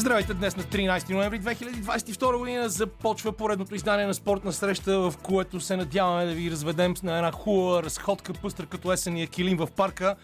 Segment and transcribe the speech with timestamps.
[0.00, 5.60] Здравейте, днес на 13 ноември 2022 година започва поредното издание на спортна среща, в което
[5.60, 10.16] се надяваме да ви разведем на една хубава разходка, пъстра като есения килим в парка.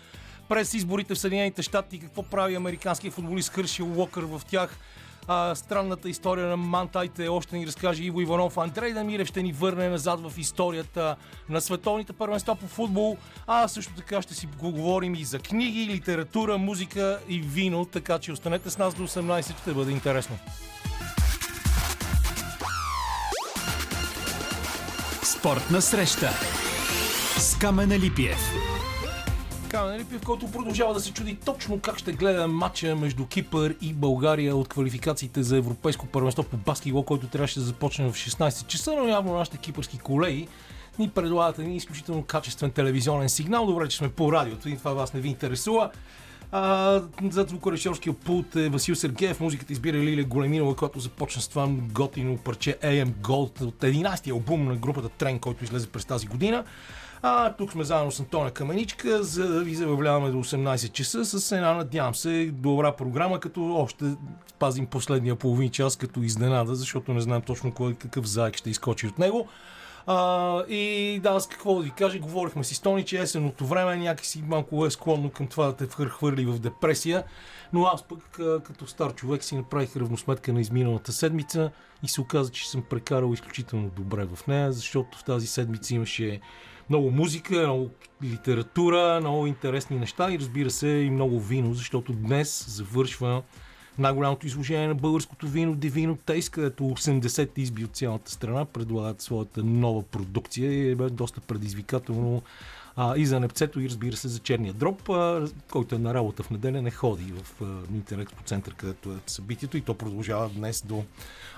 [0.48, 4.78] През изборите в Съединените щати, какво прави американският футболист Хършил Уокър в тях,
[5.28, 8.58] а, странната история на мантайте още ни разкаже Иво Иванов.
[8.58, 11.16] Андрей Дамирев ще ни върне назад в историята
[11.48, 13.16] на световните първенства по футбол.
[13.46, 18.32] А също така ще си говорим и за книги, литература, музика и вино, така че
[18.32, 20.38] останете с нас до 18, ще бъде интересно.
[25.22, 26.30] Спортна среща
[27.38, 28.75] с Камена Липиев.
[29.76, 33.92] Камен Липиев, който продължава да се чуди точно как ще гледа матча между Кипър и
[33.92, 38.92] България от квалификациите за Европейско първенство по баскетбол, който трябваше да започне в 16 часа,
[38.96, 40.48] но явно нашите кипърски колеги
[40.98, 43.66] ни предлагат един изключително качествен телевизионен сигнал.
[43.66, 45.90] Добре, че сме по радиото и това вас не ви интересува.
[46.52, 51.68] А, за звукорежисьорския пулт е Васил Сергеев, музиката избира Лилия Големинова, която започна с това
[51.70, 56.64] готино парче AM Gold от 11-ти албум на групата Трен, който излезе през тази година.
[57.22, 61.52] А тук сме заедно с Антоня Каменичка, за да ви забавляваме до 18 часа с
[61.52, 64.04] една, надявам се, добра програма, като още
[64.58, 69.06] пазим последния половин час като изненада, защото не знам точно кой какъв заек ще изкочи
[69.06, 69.48] от него.
[70.06, 74.42] А, и да, аз какво да ви кажа, говорихме с Тони, че есеното време някакси
[74.42, 77.24] малко е склонно към това да те хвърли в депресия,
[77.72, 78.18] но аз пък
[78.64, 81.70] като стар човек си направих равносметка на изминалата седмица
[82.02, 86.40] и се оказа, че съм прекарал изключително добре в нея, защото в тази седмица имаше
[86.90, 87.90] много музика, много
[88.24, 93.42] литература, много интересни неща и разбира се и много вино, защото днес завършва
[93.98, 99.62] най-голямото изложение на българското вино Divino Taste, където 80 изби от цялата страна предлагат своята
[99.64, 102.42] нова продукция и е доста предизвикателно
[102.96, 106.42] а, и за непцето, и разбира се за черния дроб, а, който е на работа
[106.42, 107.62] в неделя, не ходи в
[107.94, 111.04] интернет по център, където е събитието и то продължава днес до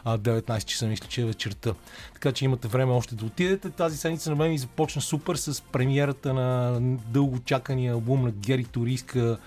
[0.04, 1.74] а, 19 часа, мисля, че е вечерта.
[2.14, 3.70] Така че имате време още да отидете.
[3.70, 8.64] Тази седмица на мен ми започна супер с премиерата на дълго чакания албум на Гери
[8.64, 9.38] Туриска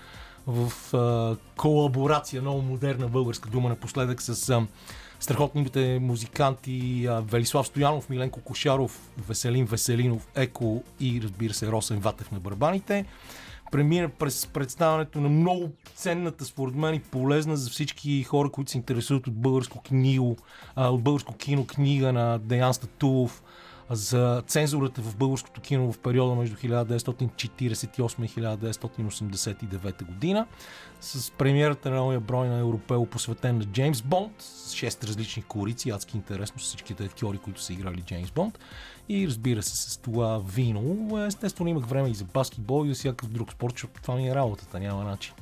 [0.46, 4.66] в а, колаборация, много модерна българска дума напоследък с а,
[5.22, 12.40] страхотните музиканти Велислав Стоянов, Миленко Кошаров, Веселин Веселинов, Еко и разбира се Росен Ватев на
[12.40, 13.04] барабаните.
[13.72, 18.78] Премина през представянето на много ценната, според мен и полезна за всички хора, които се
[18.78, 20.36] интересуват от българско, книго,
[20.76, 23.42] от българско кино книга на Деян Статулов,
[23.92, 30.46] за цензурата в българското кино в периода между 1948 и 1989 година
[31.00, 35.90] с премиерата на новия брой на Европео, посветен на Джеймс Бонд, с 6 различни коалиции,
[35.90, 38.58] адски интересно с всичките актьори, които са играли Джеймс Бонд.
[39.08, 41.18] И разбира се, с това вино.
[41.26, 44.34] Естествено, имах време и за баскетбол и за всякакъв друг спорт, защото това ми е
[44.34, 45.34] работата, няма начин.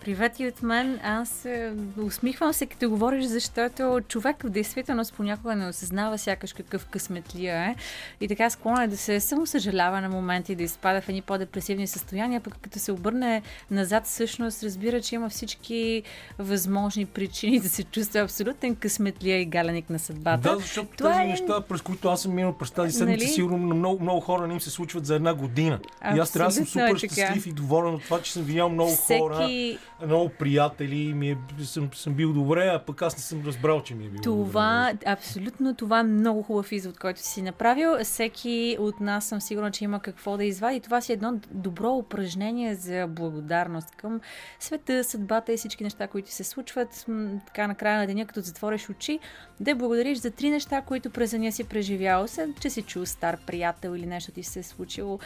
[0.00, 1.00] Привет и от мен.
[1.02, 1.72] Аз е,
[2.02, 7.74] усмихвам се, като говориш, защото човек в действителност понякога не осъзнава сякаш какъв късметлия е.
[8.20, 11.86] И така склонен е да се само съжалява на моменти, да изпада в едни по-депресивни
[11.86, 16.02] състояния, пък като се обърне назад, всъщност разбира, че има всички
[16.38, 20.52] възможни причини да се чувства абсолютен късметлия и галеник на съдбата.
[20.52, 21.26] Да, защото Това тези е...
[21.26, 23.32] неща, през които аз съм минал през тази седмица, нали?
[23.34, 25.80] сигурно на много, много хора не им се случват за една година.
[25.84, 28.42] Абсолютно и аз трябва да съм супер е щастлив и доволен от това, че съм
[28.42, 29.20] видял много Всеки...
[29.20, 29.48] хора
[30.06, 33.94] много приятели, ми е, съм, съм бил добре, а пък аз не съм разбрал, че
[33.94, 35.12] ми е било Това, добре.
[35.12, 38.04] абсолютно това е много хубав извод, който си направил.
[38.04, 40.80] Всеки от нас съм сигурна, че има какво да извади.
[40.80, 44.20] Това си едно добро упражнение за благодарност към
[44.60, 47.06] света, съдбата и всички неща, които се случват.
[47.46, 49.18] Така на края на деня, като затвориш очи,
[49.60, 52.26] да благодариш за три неща, които през деня си преживял,
[52.60, 55.18] че си чул стар приятел или нещо ти се е случило.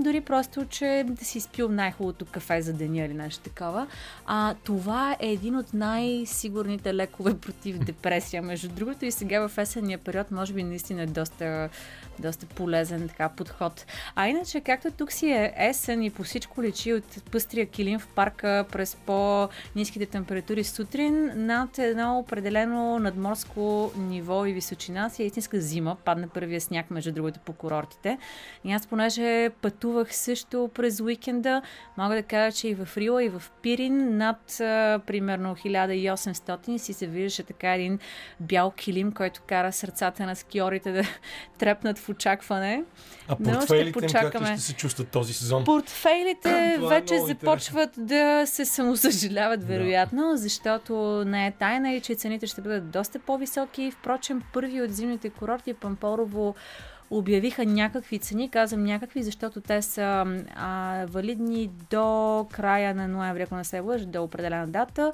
[0.00, 3.86] Дори просто, че да си спил най-хубавото кафе за деня или нещо такова.
[4.26, 8.42] А, това е един от най-сигурните лекове против депресия.
[8.42, 11.68] Между другото и сега в есенния период може би наистина е доста,
[12.18, 13.86] доста полезен така подход.
[14.16, 18.06] А иначе, както тук си е есен и по всичко личи от пъстрия килим в
[18.06, 25.60] парка през по-низките температури сутрин, над едно определено надморско ниво и височина си е истинска
[25.60, 25.96] зима.
[26.04, 28.18] Падна първия сняг, между другото, по курортите.
[28.64, 31.62] И аз, понеже пътувах също през уикенда,
[31.96, 36.92] мога да кажа, че и в Рила, и в Пирин над а, примерно 1800 си
[36.92, 37.98] се виждаше така един
[38.40, 41.02] бял килим, който кара сърцата на скиорите да
[41.58, 42.84] трепнат в очакване.
[43.28, 45.64] А портфейлите им как ще се чувстват този сезон?
[45.64, 50.36] Портфейлите е вече е започват да се самосъжаляват, вероятно, да.
[50.36, 53.90] защото не е тайна и че цените ще бъдат доста по-високи.
[53.90, 56.54] Впрочем, първи от зимните курорти Пампорово
[57.12, 58.50] обявиха някакви цени.
[58.50, 64.06] Казвам някакви, защото те са а, валидни до края на ноември, ако не се лъжа,
[64.06, 65.12] до определена дата.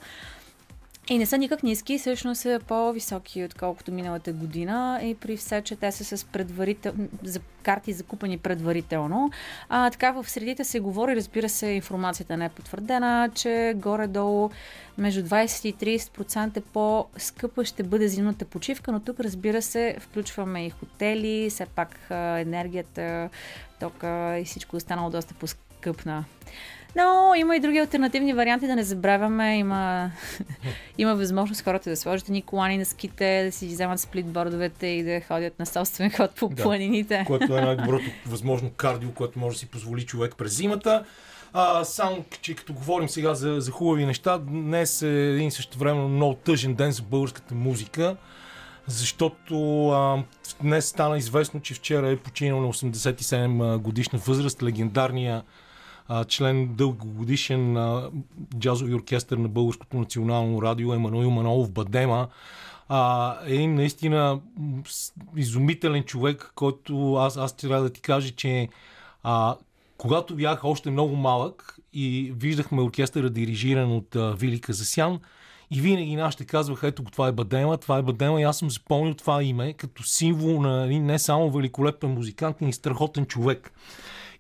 [1.11, 5.01] И не са никак ниски, всъщност са по-високи, отколкото миналата година.
[5.03, 6.93] И при все, че те са с предварител...
[7.23, 9.31] за карти закупани предварително.
[9.69, 14.51] А, така в средите се говори, разбира се, информацията не е потвърдена, че горе-долу
[14.99, 20.71] между 20 и 30% по-скъпа ще бъде зимната почивка, но тук, разбира се, включваме и
[20.71, 22.11] хотели, все пак
[22.41, 23.31] енергията,
[23.81, 25.35] тока и всичко останало доста
[25.79, 26.25] по-скъпна.
[26.97, 29.59] Но има и други альтернативни варианти, да не забравяме.
[29.59, 30.11] Има,
[30.99, 35.21] има възможност хората да сложат ни колани на ските, да си вземат сплитбордовете и да
[35.21, 37.25] ходят на собствен ход по да, планините.
[37.27, 41.05] Което е най-доброто възможно кардио, което може да си позволи човек през зимата.
[41.53, 46.01] А, само, че като говорим сега за, за хубави неща, днес е един също време
[46.01, 48.17] много тъжен ден за българската музика,
[48.87, 50.23] защото а,
[50.63, 55.43] днес стана известно, че вчера е починал на 87 годишна възраст легендарния
[56.29, 58.11] член дългогодишен а,
[58.59, 62.29] джазови оркестър на Българското национално радио Емануил Манолов Бадема.
[62.89, 64.41] А, един наистина
[65.37, 68.69] изумителен човек, който аз, аз трябва да ти кажа, че
[69.23, 69.57] а,
[69.99, 75.21] когато бях още много малък и виждахме оркестъра дирижиран от а, Вили Казасян,
[75.71, 79.15] и винаги нашите казваха, ето това е Бадема, това е Бадема и аз съм запомнил
[79.15, 83.73] това име като символ на не само великолепен музикант, но и страхотен човек.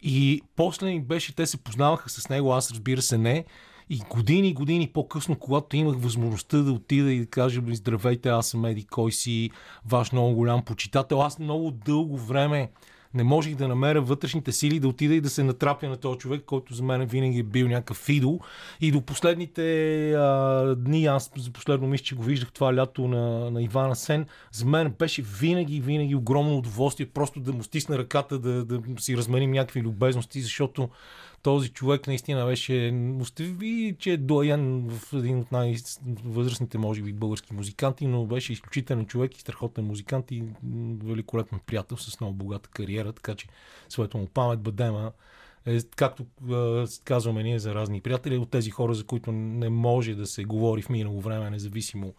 [0.02, 3.44] И после им беше, те се познаваха с него, аз разбира се не.
[3.90, 8.64] И години, години по-късно, когато имах възможността да отида и да кажа, здравейте, аз съм
[8.64, 9.50] Еди, кой си
[9.86, 12.70] ваш много голям почитател, аз много дълго време
[13.14, 16.42] не можех да намеря вътрешните сили да отида и да се натрапя на този човек,
[16.46, 18.40] който за мен винаги е бил някакъв идол.
[18.80, 19.62] И до последните
[20.12, 24.26] а, дни, аз за последно мисля, че го виждах това лято на, на Ивана Сен,
[24.52, 29.16] за мен беше винаги, винаги огромно удоволствие просто да му стисна ръката, да, да си
[29.16, 30.88] разменим някакви любезности, защото
[31.42, 37.54] този човек наистина беше, остави, че е доян в един от най-възрастните, може би, български
[37.54, 40.44] музиканти, но беше изключителен човек и страхотен музикант и
[41.04, 43.46] великолепен приятел с много богата кариера, така че
[43.88, 45.12] своето му памет бъдема
[45.66, 50.14] е, както е, казваме ние за разни приятели, от тези хора, за които не може
[50.14, 52.14] да се говори в минало време, независимо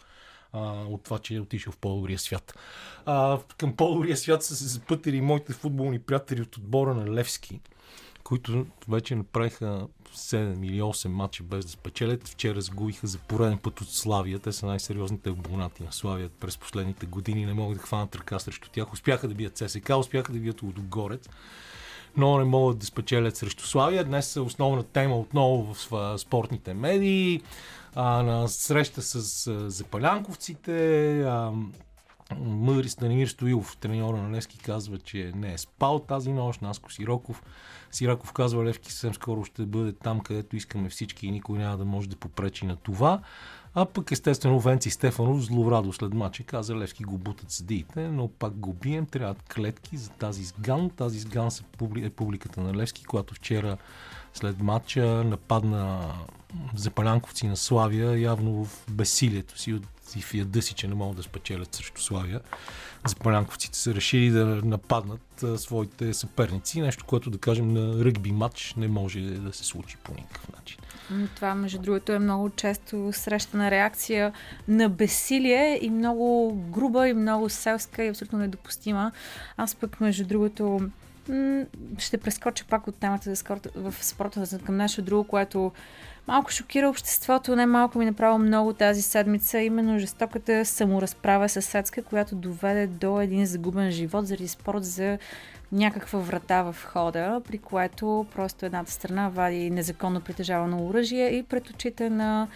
[0.53, 2.59] от това, че е отишъл в по-добрия свят.
[3.05, 7.59] А, към по-добрия свят са се запътили моите футболни приятели от отбора на Левски
[8.29, 12.27] които вече направиха 7 или 8 матча без да спечелят.
[12.27, 14.39] Вчера сгубиха за пореден път от Славия.
[14.39, 17.45] Те са най-сериозните абонати на Славия през последните години.
[17.45, 18.93] Не могат да хванат ръка срещу тях.
[18.93, 21.29] Успяха да бият ССК, успяха да бият Лудогорец
[22.17, 24.03] но не могат да спечелят срещу Славия.
[24.03, 27.41] Днес е основна тема отново в спортните медии.
[27.95, 31.21] А, на среща с запалянковците.
[31.21, 31.51] А,
[32.37, 36.61] Мъдри Станимир Стоилов, треньора на Левски, казва, че не е спал тази нощ.
[36.61, 37.43] Наско Сироков
[37.91, 41.85] Сираков казва, Левки съвсем скоро ще бъде там, където искаме всички и никой няма да
[41.85, 43.21] може да попречи на това.
[43.73, 48.53] А пък естествено Венци Стефанов злорадо след мача каза Левски го бутат съдиите, но пак
[48.53, 50.89] го бием, трябват клетки за тази сган.
[50.89, 51.49] Тази сган
[51.97, 53.77] е публиката на Левски, която вчера
[54.33, 56.13] след матча нападна
[56.75, 61.23] запалянковци на Славия, явно в безсилието си от и яда си, че не могат да
[61.23, 62.39] спечелят срещу Славия.
[63.07, 66.81] Запалянковците са решили да нападнат а, своите съперници.
[66.81, 70.77] Нещо, което да кажем на ръгби матч не може да се случи по никакъв начин.
[71.35, 74.33] Това, между другото, е много често срещана реакция
[74.67, 79.11] на безсилие и много груба и много селска и абсолютно недопустима.
[79.57, 80.89] Аз пък, между другото,
[81.97, 85.71] ще прескоча пак от темата за в спорта към нещо друго, което
[86.27, 92.03] малко шокира обществото, не малко ми направо много тази седмица, именно жестоката саморазправа с Сецка,
[92.03, 95.17] която доведе до един загубен живот заради спорт за
[95.71, 101.69] някаква врата в хода, при което просто едната страна вади незаконно притежавано оръжие и пред
[101.69, 102.47] очите на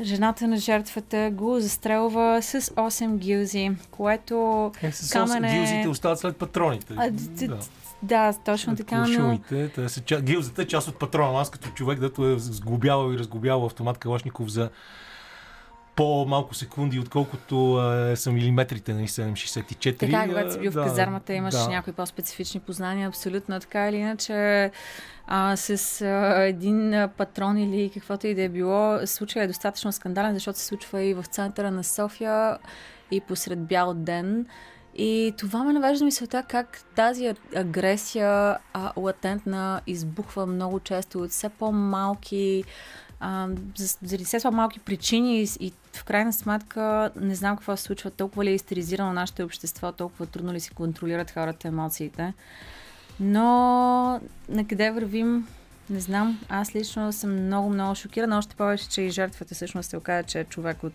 [0.00, 5.58] жената на жертвата го застрелва с 8 гилзи, което е, с 8 камене...
[5.58, 6.94] гилзите остават след патроните.
[6.96, 7.58] А, да.
[8.02, 9.04] Да, точно така.
[9.04, 9.88] Куршумите, но...
[9.88, 11.40] са, гилзата е част от патрона.
[11.40, 14.70] Аз като човек, дето е сглобявал и разглобявал автомат Калашников за
[15.98, 19.98] по-малко секунди, отколкото е, са милиметрите на 764.
[19.98, 21.68] Така, когато си бил да, в казармата, имаш да.
[21.68, 24.70] някои по-специфични познания, абсолютно така или иначе.
[25.26, 30.34] А, с а, един патрон или каквото и да е било, случай е достатъчно скандален,
[30.34, 32.58] защото се случва и в центъра на София
[33.10, 34.46] и посред бял ден.
[34.94, 41.48] И това ме навежда мисълта как тази агресия а, латентна избухва много често от все
[41.48, 42.64] по-малки
[43.20, 43.48] а,
[44.02, 48.10] заради все по-малки причини и, и в крайна сметка не знам какво се случва.
[48.10, 52.34] Толкова ли е истеризирано нашето общество, толкова трудно ли си контролират хората емоциите.
[53.20, 55.46] Но на къде вървим
[55.90, 56.40] Не знам.
[56.48, 58.38] Аз лично съм много, много шокирана.
[58.38, 60.92] Още повече, че и жертвата всъщност се оказа, че е човек от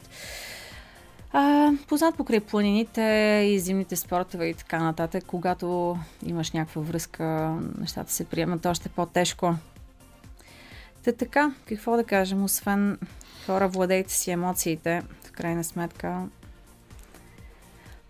[1.33, 3.01] а, познат покрай планините
[3.45, 5.23] и зимните спортове и така нататък.
[5.27, 9.55] Когато имаш някаква връзка, нещата се приемат още по-тежко.
[11.03, 12.97] Та така, какво да кажем, освен
[13.45, 16.27] хора, владейте си емоциите, в крайна сметка,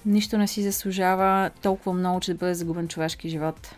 [0.05, 3.75] нищо не си заслужава толкова много, че да бъде загубен човешки живот.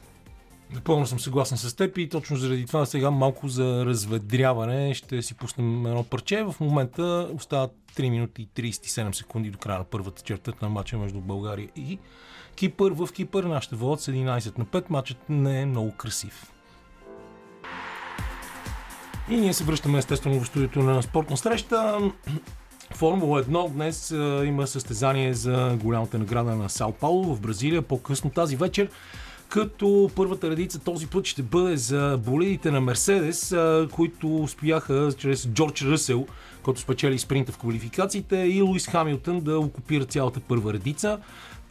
[0.73, 5.33] Напълно съм съгласен с теб и точно заради това сега малко за разведряване ще си
[5.33, 6.43] пуснем едно парче.
[6.43, 10.97] В момента остават 3 минути и 37 секунди до края на първата черта на матча
[10.97, 11.99] между България и
[12.55, 12.91] Кипър.
[12.91, 14.85] В Кипър нашите водят с 11 на 5.
[14.89, 16.51] Матчът не е много красив.
[19.29, 21.97] И ние се връщаме естествено в студиото на спортна среща.
[22.93, 24.11] Формула 1 днес
[24.47, 27.81] има състезание за голямата награда на Сао Пауло в Бразилия.
[27.81, 28.89] По-късно тази вечер
[29.49, 33.55] като първата редица този път ще бъде за болидите на Мерседес,
[33.91, 36.25] които успяха чрез Джордж Ръсел,
[36.63, 41.19] който спечели спринта в квалификациите, и Луис Хамилтън да окупира цялата първа редица.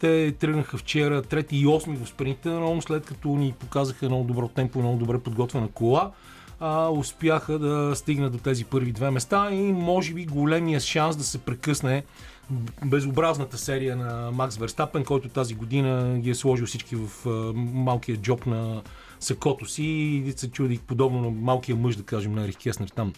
[0.01, 4.49] Те тръгнаха вчера трети и осми в спринта, но след като ни показаха много добро
[4.49, 6.11] темпо, много добре подготвена кола,
[6.67, 11.25] а, успяха да стигнат до тези първи две места и може би големия шанс да
[11.25, 12.05] се прекъсне
[12.85, 18.47] безобразната серия на Макс Верстапен, който тази година ги е сложил всички в малкия джоб
[18.47, 18.83] на
[19.21, 19.83] сакото си
[20.27, 22.89] и се чуди подобно на малкия мъж, да кажем, на Ерих Кеснер.
[22.89, 23.13] Там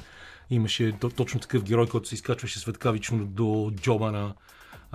[0.50, 4.34] имаше точно такъв герой, който се изкачваше светкавично до джоба на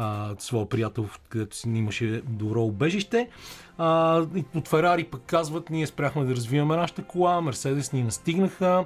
[0.01, 3.29] а, своя приятел, където си имаше добро убежище.
[3.77, 4.21] А,
[4.55, 8.85] от Ферари пък казват, ние спряхме да развиваме нашата кола, Мерседес ни настигнаха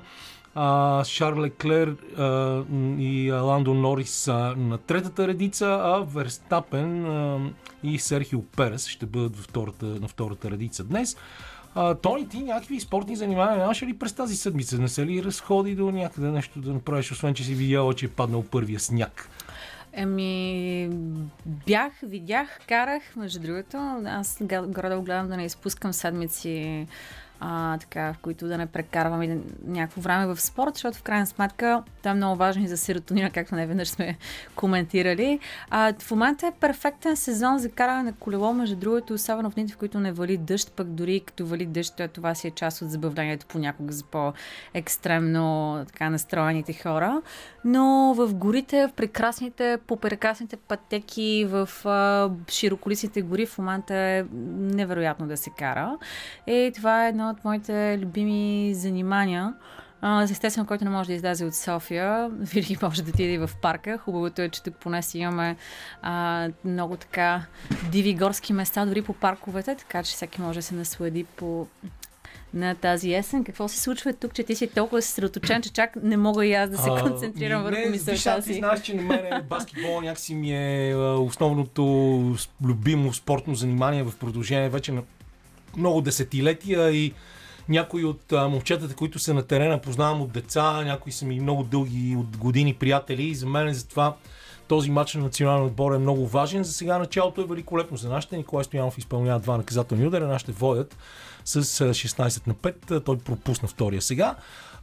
[0.55, 2.63] а, Шарл Леклер а,
[3.00, 7.39] и Ландо Норис са на третата редица, а Верстапен а,
[7.84, 11.17] и Серхио Перес ще бъдат втората, на втората редица днес.
[11.75, 14.77] А, Тони, ти някакви спортни занимания нямаш ли през тази седмица?
[14.77, 18.10] Не се ли разходи до някъде нещо да направиш, освен че си видяла, че е
[18.10, 19.29] паднал първия сняг?
[19.97, 20.89] Еми,
[21.45, 23.77] бях, видях, карах, между другото.
[24.05, 26.87] Аз горе гледам да не изпускам седмици
[27.47, 29.37] а, така, в които да не прекарваме
[29.67, 33.29] някакво време в спорт, защото в крайна сметка това е много важно и за серотонина,
[33.29, 34.17] както не веднъж сме
[34.55, 35.39] коментирали.
[35.69, 39.73] А, в момента е перфектен сезон за каране на колело, между другото, особено в дните,
[39.73, 42.91] в които не вали дъжд, пък дори като вали дъжд, това си е част от
[42.91, 47.21] забавлението понякога за по-екстремно така настроените хора.
[47.65, 54.25] Но в горите, в прекрасните, по прекрасните пътеки, в а, широколисните гори в момента е
[54.33, 55.97] невероятно да се кара.
[56.47, 59.53] И това е едно от моите любими занимания.
[60.03, 63.97] Uh, естествено, който не може да излезе от София, винаги може да отиде в парка.
[63.97, 65.55] Хубавото е, че тук поне си имаме
[66.05, 67.45] uh, много така
[67.91, 71.67] диви горски места, дори по парковете, така че всеки може да се наслади по
[72.55, 73.43] на тази есен.
[73.43, 76.69] Какво се случва тук, че ти си толкова съсредоточен, че чак не мога и аз
[76.69, 78.51] да се концентрирам върху мисълта си?
[78.51, 81.83] Ти знаеш, че на мен баскетбол някакси ми е основното
[82.65, 85.03] любимо спортно занимание в продължение вече на
[85.77, 87.13] много десетилетия и
[87.70, 91.63] някои от а, момчетата, които са на терена, познавам от деца, някои са ми много
[91.63, 94.15] дълги от години приятели и за мен затова
[94.67, 96.63] този матч на националния отбор е много важен.
[96.63, 98.38] За сега началото е великолепно за нашите.
[98.38, 100.98] Николай Стоянов изпълнява два наказателни удара, нашите водят
[101.46, 103.03] с 16 на 5.
[103.05, 104.36] Той пропусна втория сега.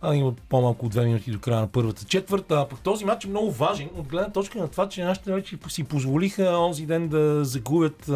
[0.04, 2.60] А, има по-малко от 2 минути до края на първата четвърта.
[2.60, 5.58] А пък този матч е много важен от гледна точка на това, че нашите вече
[5.68, 8.10] си позволиха онзи ден да загубят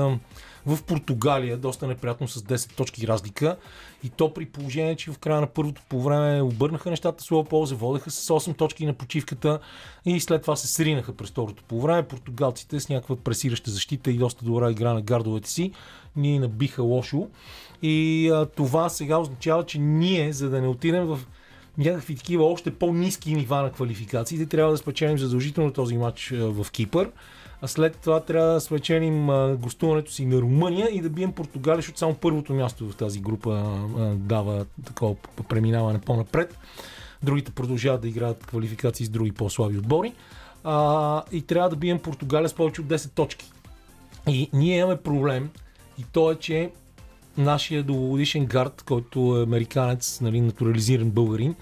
[0.66, 3.56] в Португалия, доста неприятно с 10 точки разлика.
[4.04, 7.74] И то при положение, че в края на първото по време обърнаха нещата с полза,
[7.74, 9.58] водеха с 8 точки на почивката
[10.04, 12.02] и след това се сринаха през второто по време.
[12.02, 15.72] Португалците с някаква пресираща защита и доста добра игра на гардовете си
[16.16, 17.28] ни набиха лошо.
[17.82, 21.20] И а, това сега означава, че ние, за да не отидем в
[21.78, 27.10] някакви такива още по-низки нива на квалификациите, трябва да спечелим задължително този матч в Кипър
[27.62, 31.98] а след това трябва да спечелим гостуването си на Румъния и да бием Португалия, защото
[31.98, 33.78] само първото място в тази група
[34.14, 35.14] дава такова
[35.48, 36.58] преминаване по-напред.
[37.22, 40.12] Другите продължават да играят квалификации с други по-слаби отбори.
[40.64, 43.52] А, и трябва да бием Португалия с повече от 10 точки.
[44.28, 45.50] И ние имаме проблем
[45.98, 46.70] и то е, че
[47.38, 51.54] нашия дългогодишен гард, който е американец, нали, натурализиран българин,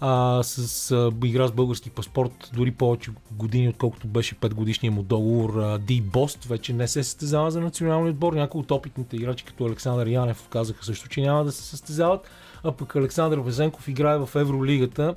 [0.00, 5.02] а, с а, игра с български паспорт дори повече години, отколкото беше 5 годишния му
[5.02, 5.78] договор.
[5.78, 8.32] Ди Бост вече не се състезава за националния отбор.
[8.32, 12.30] Някои от опитните играчи, като Александър Янев, казаха също, че няма да се състезават.
[12.64, 15.14] А пък Александър Везенков играе в Евролигата.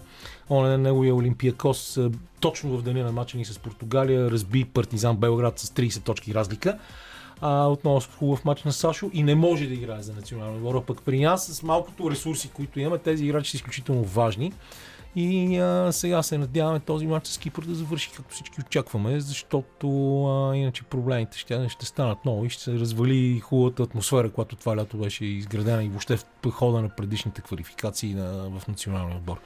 [0.50, 2.00] Он е неговия Олимпиакос
[2.40, 6.80] точно в деня на мача ни с Португалия разби Партизан Белград с 30 точки разлика.
[7.42, 10.86] А, отново с хубав матч на Сашо и не може да играе за национална отбор.
[10.86, 14.54] Пък при нас с малкото ресурси, които имаме, тези играчи са изключително важни.
[15.16, 19.88] И а, сега се надяваме този матч с Кипър да завърши както всички очакваме, защото
[20.26, 24.78] а, иначе проблемите ще, ще станат много и ще се развали хубавата атмосфера, която това
[24.78, 29.40] лято беше изградена и въобще в хода на предишните квалификации на, в националния отбор.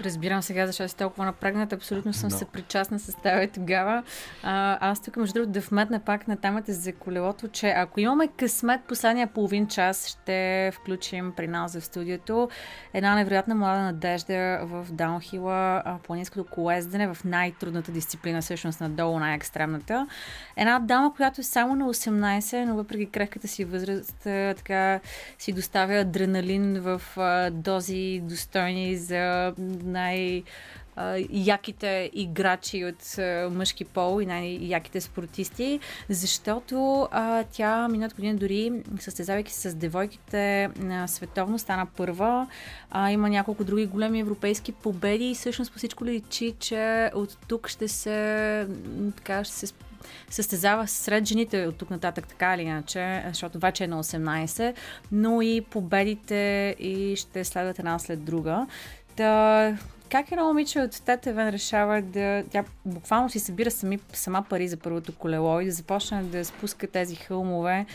[0.00, 1.72] Разбирам сега защо си толкова напрегнат.
[1.72, 2.38] Абсолютно съм no.
[2.38, 4.02] съпричастна с това и тогава.
[4.42, 8.28] А, аз тук, между другото, да вметна пак на темата за колелото, че ако имаме
[8.28, 12.48] късмет последния половин час, ще включим при нас в студиото
[12.94, 20.06] една невероятна млада надежда в даунхила, планинското колездене в най-трудната дисциплина, всъщност надолу най-екстремната.
[20.56, 24.18] Една дама, която е само на 18, но въпреки крехката си възраст,
[24.56, 25.00] така
[25.38, 27.02] си доставя адреналин в
[27.52, 30.42] дози достойни за най-
[31.30, 33.18] яките играчи от
[33.52, 40.68] мъжки пол и най-яките спортисти, защото а, тя миналата година дори състезавайки се с девойките
[40.76, 42.46] на световно стана първа.
[42.90, 47.68] А, има няколко други големи европейски победи и всъщност по всичко личи, че от тук
[47.68, 48.66] ще се
[49.16, 49.74] така ще се
[50.30, 54.74] състезава сред жените от тук нататък, така или иначе, защото вече е на 18,
[55.12, 58.66] но и победите и ще следват една след друга.
[59.18, 59.76] Да,
[60.10, 62.44] как едно момиче от Тетевен решава да...
[62.50, 66.86] Тя буквално си събира сами, сама пари за първото колело и да започне да спуска
[66.86, 67.86] тези хълмове.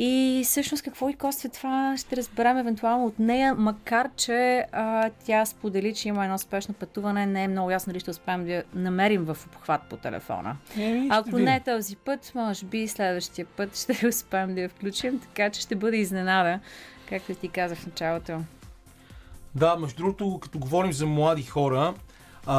[0.00, 5.46] И всъщност какво и коства това ще разберем евентуално от нея, макар че а, тя
[5.46, 9.24] сподели, че има едно спешно пътуване, не е много ясно дали ще успеем да намерим
[9.24, 10.56] в обхват по телефона.
[10.78, 15.20] Е, Ако не е този път, може би следващия път ще успеем да я включим,
[15.20, 16.60] така че ще бъде изненада,
[17.08, 18.40] както ти казах в началото.
[19.58, 21.94] Да, между другото, като говорим за млади хора,
[22.46, 22.56] а,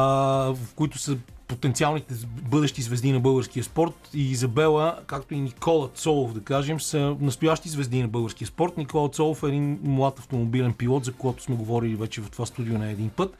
[0.54, 1.16] в които са
[1.48, 7.16] потенциалните бъдещи звезди на българския спорт и Изабела, както и Никола Цолов, да кажем, са
[7.20, 8.76] настоящи звезди на българския спорт.
[8.76, 12.78] Никола Цолов е един млад автомобилен пилот, за който сме говорили вече в това студио
[12.78, 13.36] на един път.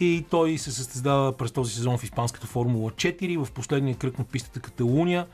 [0.00, 4.24] И той се състезава през този сезон в Испанската Формула 4 в последния кръг на
[4.24, 5.26] пистата Каталуния.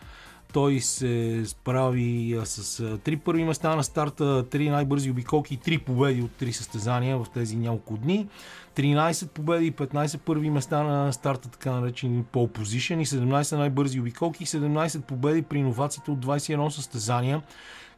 [0.55, 6.23] Той се справи с три първи места на старта, три най-бързи обиколки и три победи
[6.23, 8.29] от три състезания в тези няколко дни.
[8.77, 14.01] 13 победи и 15 първи места на старта, така наречени пол позишън и 17 най-бързи
[14.01, 17.43] обиколки и 17 победи при иновациите от 21 състезания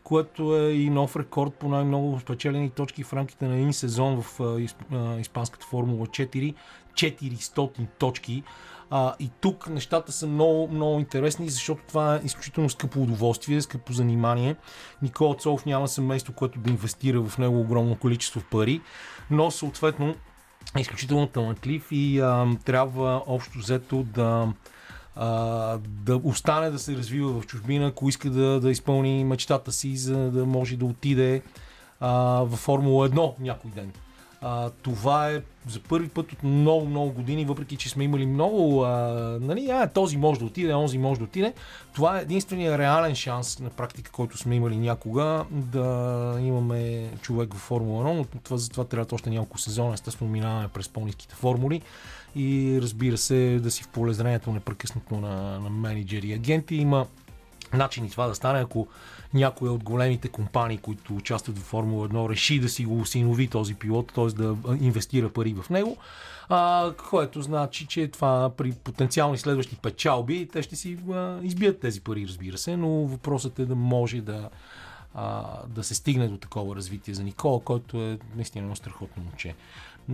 [0.05, 4.41] което е и нов рекорд по най-много спечелени точки в рамките на един сезон в
[5.21, 6.55] Испанската Формула 4.
[6.95, 8.43] 400 точки.
[8.91, 13.93] А, и тук нещата са много, много интересни, защото това е изключително скъпо удоволствие, скъпо
[13.93, 14.57] занимание.
[15.03, 18.81] Никола Цолов няма семейство, което да инвестира в него огромно количество пари,
[19.31, 20.15] но съответно
[20.77, 24.49] е изключително талантлив и а, трябва общо взето да,
[25.79, 30.31] да остане да се развива в чужбина, ако иска да, да изпълни мечтата си, за
[30.31, 31.43] да може да отиде
[32.01, 32.11] а,
[32.45, 33.93] в Формула 1 някой ден.
[34.41, 38.85] А, това е за първи път от много, много години, въпреки че сме имали много,
[38.85, 38.89] а,
[39.41, 41.55] нали, а, този може да отиде, онзи може да отиде.
[41.95, 47.59] Това е единствения реален шанс на практика, който сме имали някога да имаме човек в
[47.59, 49.95] Формула 1, но това, за това трябва още няколко сезона.
[49.95, 51.83] Естествено, минаваме през по-низките формули
[52.37, 56.75] и разбира се да си в полезрението непрекъснато на, на менеджери и агенти.
[56.75, 57.07] Има
[57.73, 58.89] начини това да стане, ако
[59.35, 63.75] някоя от големите компании, които участват в Формула 1, реши да си го осинови този
[63.75, 64.27] пилот, т.е.
[64.27, 65.97] да инвестира пари в него,
[66.49, 72.01] а, което значи, че това при потенциални следващи печалби, те ще си а, избият тези
[72.01, 74.49] пари, разбира се, но въпросът е да може да,
[75.15, 79.55] а, да се стигне до такова развитие за Никола, който е наистина страхотно момче.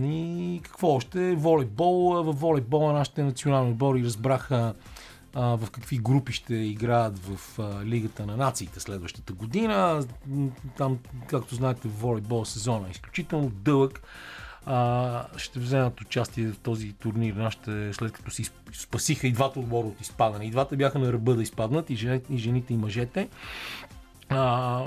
[0.01, 1.35] И какво още?
[1.35, 2.23] Волейбол.
[2.23, 4.73] В волейбола нашите национални отбори разбраха
[5.33, 10.05] а, в какви групи ще играят в а, Лигата на нациите следващата година.
[10.77, 14.01] Там, както знаете, волейбол сезона е изключително дълъг.
[14.65, 19.87] А, ще вземат участие в този турнир нашите, след като си спасиха и двата отбора
[19.87, 20.45] от изпадане.
[20.45, 23.29] И двата бяха на ръба да изпаднат, и жените, и, жените, и мъжете.
[24.29, 24.83] А,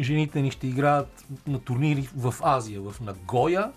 [0.00, 3.72] жените ни ще играят на турнири в Азия, в Нагоя,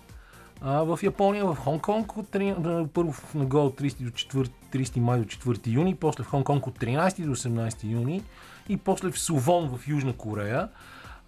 [0.62, 5.18] а, в Япония, в Хонг-Конг, от, първо в Нагоя от 30, до 4, 30 май
[5.18, 8.22] до 4 юни, после в Хонг-Конг от 13 до 18 юни
[8.68, 10.68] и после в Сувон в Южна Корея.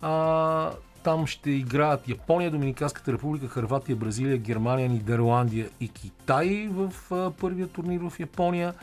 [0.01, 0.71] А,
[1.03, 7.69] там ще играят Япония, Доминиканската република, Харватия, Бразилия, Германия, Нидерландия и Китай в а, първия
[7.69, 8.75] турнир в Япония.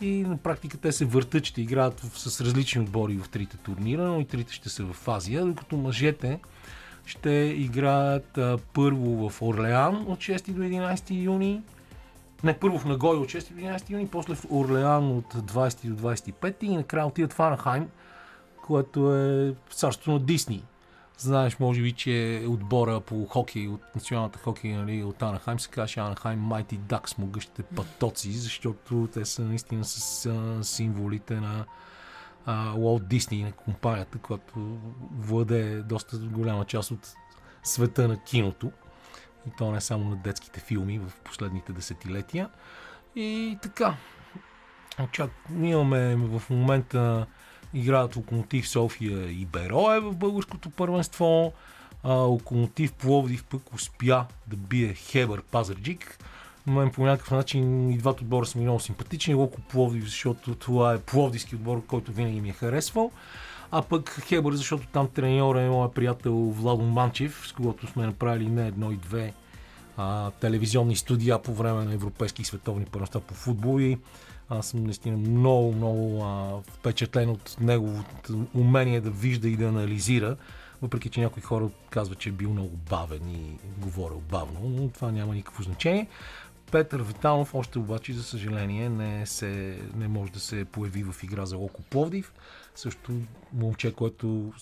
[0.00, 4.20] И на практика те се въртат, ще играят с различни отбори в трите турнира, но
[4.20, 6.40] и трите ще са в Азия, докато мъжете
[7.06, 11.62] ще играят а, първо в Орлеан от 6 до 11 юни.
[12.44, 16.08] Не, първо в Нагой от 6 до 11 юни, после в Орлеан от 20 до
[16.08, 17.88] 25 и накрая отиват в Анахайм
[18.66, 20.64] което е царството на Дисни.
[21.18, 26.02] Знаеш, може би, че отбора по хокей, от националната хокей нали, от Анахайм се казва
[26.02, 31.64] Анахайм Mighty Ducks, могъщите патоци, защото те са наистина с а, символите на
[32.76, 34.78] Уолт Дисни, компанията, която
[35.18, 37.12] владее доста голяма част от
[37.62, 38.72] света на киното.
[39.48, 42.48] И то не само на детските филми в последните десетилетия.
[43.16, 43.96] И така.
[45.12, 45.30] Чак,
[45.62, 47.26] имаме в момента
[47.74, 51.52] играят Локомотив София и Берое в българското първенство.
[52.02, 56.18] А, Локомотив Пловдив пък успя да бие Хебър Пазарджик.
[56.66, 59.34] Мен по някакъв начин и двата отбора са ми много симпатични.
[59.34, 63.10] Локо Пловдив, защото това е пловдивски отбор, който винаги ми е харесвал.
[63.70, 68.48] А пък Хебър, защото там треньор е моят приятел Владо Манчев, с когото сме направили
[68.48, 69.32] не едно и две
[69.96, 73.98] а, телевизионни студия по време на европейски и световни първенства по футбол и
[74.48, 80.36] аз съм наистина много, много а, впечатлен от неговото умение да вижда и да анализира,
[80.82, 85.10] въпреки че някои хора казват, че е бил много бавен и говорил бавно, но това
[85.10, 86.06] няма никакво значение.
[86.74, 91.46] Петър Витанов още обаче, за съжаление, не, се, не може да се появи в игра
[91.46, 92.32] за Локо Пловдив.
[92.74, 93.12] Също
[93.52, 94.52] момче, което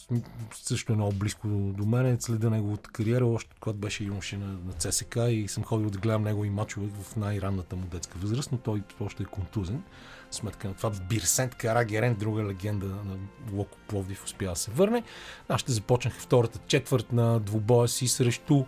[0.55, 4.73] също е много близко до мен, следа неговата кариера, още когато беше юноше на, на
[4.73, 8.83] ЦСК и съм ходил да гледам негови мачове в най-ранната му детска възраст, но той
[9.01, 9.83] още е контузен.
[10.31, 13.17] Сметка на това Бирсент Карагерен, друга легенда на
[13.53, 15.03] Локо Пловдив, успя да се върне.
[15.49, 18.65] Аз ще започнах втората четвърт на двубоя си срещу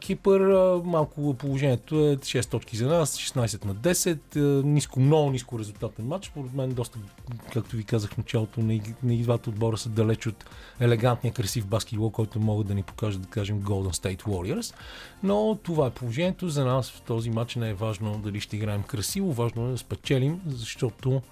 [0.00, 0.40] Кипър,
[0.84, 6.06] малко положението е 6 точки за нас, 16 на 10, а, ниско, много ниско резултатен
[6.06, 6.26] матч.
[6.26, 6.98] Според мен доста,
[7.52, 10.44] както ви казах в началото, не и двата отбора са далеч от
[10.80, 14.74] елегантния, красив баскетбол, който могат да ни покажат, да кажем, Golden State Warriors.
[15.22, 16.48] Но това е положението.
[16.48, 19.78] За нас в този матч не е важно дали ще играем красиво, важно е да
[19.78, 21.22] спечелим, защото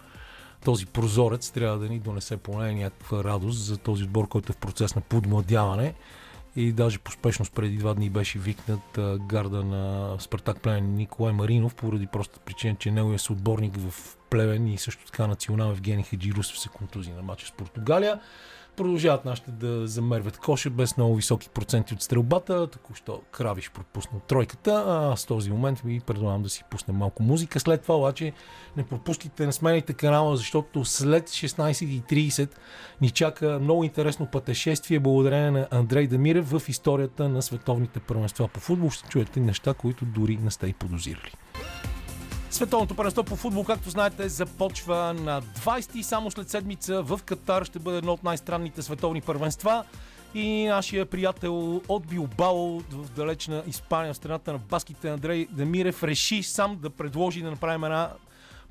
[0.65, 4.59] този прозорец трябва да ни донесе поне някаква радост за този отбор, който е в
[4.59, 5.95] процес на подмладяване
[6.57, 11.33] и даже по спешност преди два дни беше викнат а, гарда на Спартак Плевен Николай
[11.33, 16.59] Маринов, поради просто причина, че неговият съотборник в Плевен и също така национал Евгений Хаджирусов
[16.59, 18.21] се контузи на матча с Португалия.
[18.77, 22.67] Продължават нашите да замерват коша без много високи проценти от стрелбата.
[22.67, 27.61] Току-що Кравиш пропуснал тройката, а с този момент ви предлагам да си пуснем малко музика.
[27.61, 28.33] След това обаче
[28.77, 32.49] не пропускайте, не сменяйте канала, защото след 16.30
[33.01, 38.61] ни чака много интересно пътешествие благодарение на Андрей Дамирев в историята на световните първенства по
[38.61, 38.91] футбол.
[38.91, 41.33] Ще чуете неща, които дори не сте и подозирали.
[42.57, 47.65] Световното първенство по футбол, както знаете, започва на 20 и само след седмица в Катар
[47.65, 49.85] ще бъде едно от най-странните световни първенства.
[50.35, 56.43] И нашия приятел от Билбао в далечна Испания, в страната на баските Андрей Демирев, реши
[56.43, 58.11] сам да предложи да направим една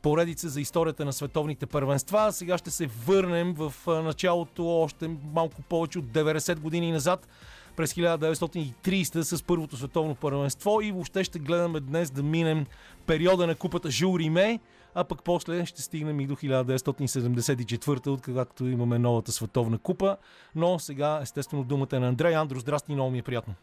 [0.02, 2.32] поредица за историята на световните първенства.
[2.32, 7.28] Сега ще се върнем в началото, още малко повече от 90 години назад,
[7.78, 12.66] през 1930 с първото световно първенство и въобще ще гледаме днес да минем
[13.08, 14.60] периода на купата Жул Риме,
[14.96, 20.18] а пък после ще стигнем и до 1974, от когато имаме новата световна купа.
[20.56, 22.36] Но сега, естествено, думата е на Андрей.
[22.36, 23.54] Андро, здрасти, много ми е приятно.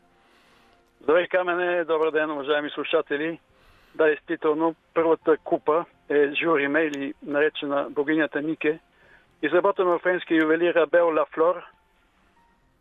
[1.02, 3.40] Здравей, Камене, добър ден, уважаеми слушатели.
[3.94, 8.78] Да, действително, първата купа е Риме или наречена богинята Нике,
[9.42, 11.62] изработена в френския ювелир Абел Лафлор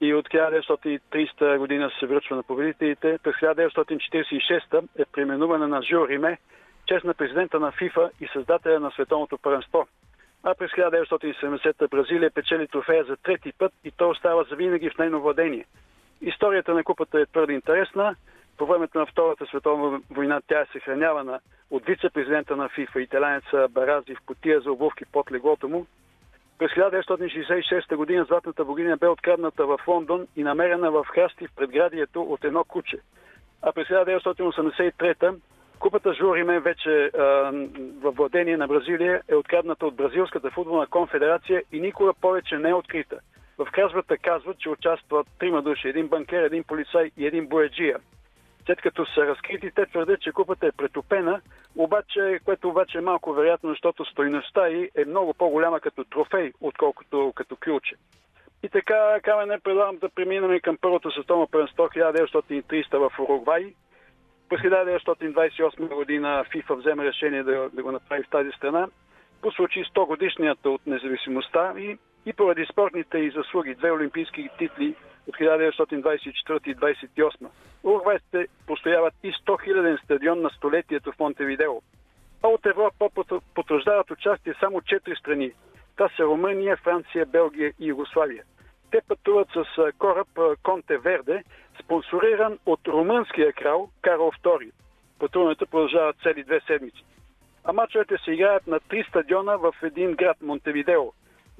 [0.01, 3.19] и от 1930 година се връчва на победителите.
[3.23, 6.37] През 1946 е преименувана на Жил Риме,
[6.85, 9.87] чест на президента на ФИФА и създателя на световното първенство.
[10.43, 15.21] А през 1970 Бразилия печели трофея за трети път и то остава завинаги в нейно
[15.21, 15.65] владение.
[16.21, 18.15] Историята на купата е твърде интересна.
[18.57, 21.39] По времето на Втората световна война тя е съхранявана
[21.71, 25.85] от вице-президента на ФИФА, италянеца Барази в потия за обувки под леглото му.
[26.61, 32.21] През 1966 година златната богиня бе открадната в Лондон и намерена в храсти в предградието
[32.21, 32.97] от едно куче.
[33.61, 35.35] А през 1983
[35.79, 37.11] купата Журимен вече
[38.01, 42.73] във владение на Бразилия е открадната от Бразилската футболна конфедерация и никога повече не е
[42.73, 43.19] открита.
[43.57, 47.97] В казвата казват, че участват трима души, един банкер, един полицай и един бояджия.
[48.65, 51.41] След като са разкрити, те твърдят, че купата е претопена,
[51.75, 57.33] обаче, което обаче е малко вероятно, защото стойността й е много по-голяма като трофей, отколкото
[57.35, 57.95] като ключе.
[58.63, 63.73] И така, Камене, предлагам да преминем към първото световно първенство 1930 в Уругвай.
[64.49, 68.87] През 1928 година ФИФА взема решение да, да го направи в тази страна
[69.41, 74.95] по случай 100 годишнията от независимостта и, и поради спортните и заслуги, две олимпийски титли
[75.27, 77.47] от 1924 и 28.
[77.83, 81.81] Уругвайците постояват и 100 000 стадион на столетието в Монтевидео.
[82.43, 83.09] А от Европа
[83.55, 85.51] потвърждават участие само 4 страни.
[85.95, 88.43] Това са Румъния, Франция, Белгия и Югославия.
[88.91, 90.27] Те пътуват с кораб
[90.63, 91.43] Конте Верде,
[91.83, 94.71] спонсориран от румънския крал Карл II.
[95.19, 97.03] Пътуването продължава цели две седмици.
[97.63, 101.03] А мачовете се играят на три стадиона в един град Монтевидео.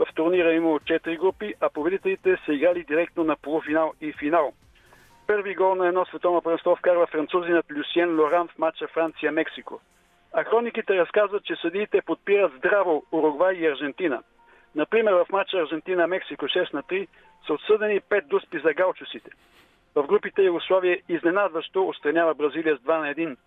[0.01, 4.53] В турнира е имало 4 групи, а победителите са играли директно на полуфинал и финал.
[5.27, 9.79] Първи гол на едно световно първенство вкарва французинът Люсиен Лоран в матча Франция-Мексико.
[10.33, 14.23] А хрониките разказват, че съдиите подпират здраво Уругвай и Аржентина.
[14.75, 17.07] Например, в матча Аржентина-Мексико 6 на 3
[17.47, 19.29] са отсъдени 5 дуспи за галчусите.
[19.95, 23.37] В групите Югославия изненадващо устранява Бразилия с 2 на 1.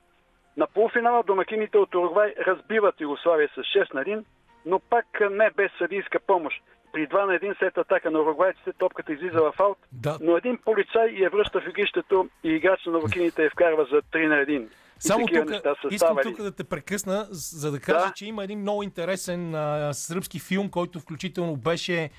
[0.56, 4.24] На полуфинала домакините от Уругвай разбиват Югославия с 6 на 1,
[4.66, 6.62] но пак не без съдийска помощ.
[6.92, 10.18] При 2 на 1 след атака на уругвайците топката излиза в аут, Да.
[10.20, 14.26] но един полицай я връща в игрището и играч на домакините я вкарва за 3
[14.26, 14.68] на 1.
[14.98, 18.12] Само тук, искам тук да те прекъсна, за да кажа, Да.
[18.16, 22.10] че има един много интересен а, сръбски филм, който включително беше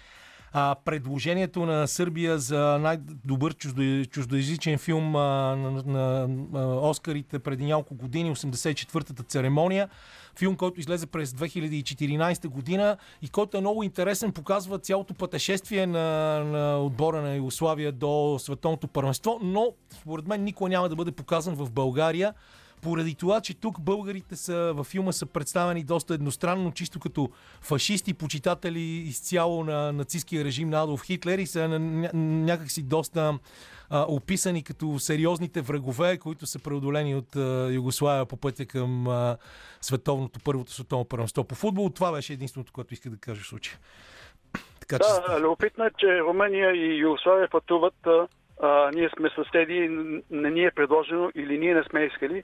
[0.58, 7.66] а, предложението на Сърбия за най-добър чуждо, чуждоязичен филм а, на, на, на Оскарите преди
[7.66, 9.90] няколко години, 84-та церемония.
[10.40, 16.00] Филм, който излезе през 2014 година и който е много интересен, показва цялото пътешествие на,
[16.44, 21.56] на отбора на Югославия до световното първенство, но според мен никога няма да бъде показан
[21.56, 22.34] в България
[22.82, 27.30] поради това, че тук българите са, във филма са представени доста едностранно, чисто като
[27.62, 31.80] фашисти, почитатели изцяло на нацистския режим на Адолф Хитлер и са
[32.14, 33.40] някакси доста
[33.90, 39.38] а, описани като сериозните врагове, които са преодолени от а, Югославия по пътя към а,
[39.82, 41.90] световното, първото световно първенство по футбол.
[41.90, 43.78] Това беше единственото, което исках да кажа в случая.
[44.80, 45.32] Така че...
[45.32, 48.08] Да, любопитно е, че Румъния и Югославия пътуват.
[48.08, 48.28] А,
[48.62, 49.90] а, ние сме съседи,
[50.32, 52.44] не ни е предложено или ние не сме искали.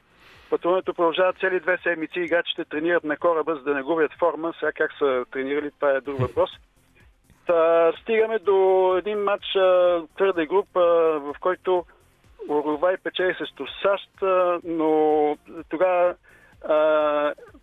[0.49, 2.19] Пътуването продължава цели две седмици.
[2.19, 4.53] Играчите тренират на кораба, за да не губят форма.
[4.59, 6.49] Сега как са тренирали, това е друг въпрос.
[7.47, 9.45] Та, стигаме до един матч
[10.15, 10.81] твърда група,
[11.19, 11.85] в който
[12.49, 14.09] Уругвай печели срещу САЩ,
[14.63, 15.37] но
[15.69, 16.15] тогава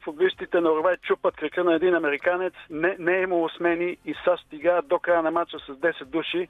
[0.04, 2.54] футболистите на Уругвай чупат крака на един американец.
[2.70, 6.48] Не, не е имало смени и САЩ стига до края на матча с 10 души.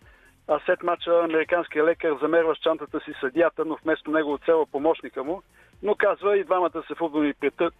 [0.48, 5.24] А след матча американският лекар замерва с чантата си съдията, но вместо него оцела помощника
[5.24, 5.42] му.
[5.82, 7.34] Но казва и двамата са футболни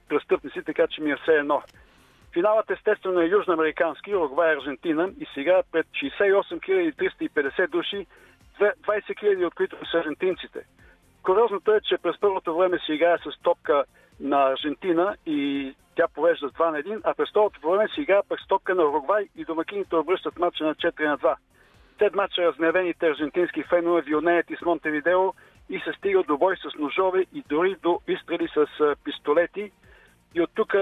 [0.09, 1.63] престъпници, така че ми е все едно.
[2.33, 8.07] Финалът естествено е южноамерикански, Уругвай Аржентина и сега пред 68 350 души,
[8.61, 10.61] 20 000 от които са аржентинците.
[11.23, 13.85] Куриозното е, че през първото време се играе с топка
[14.21, 18.21] на Аржентина и тя повежда с 2 на 1, а през второто време се играе
[18.29, 21.35] пък с топка на Уругвай и домакините обръщат матча на 4 на 2.
[21.99, 25.33] След матча разгневените аржентински фенове вилнеят из Монтевидео
[25.71, 28.67] и се стига до бой с ножове и дори до изстрели с
[29.05, 29.71] пистолети.
[30.35, 30.75] И от тук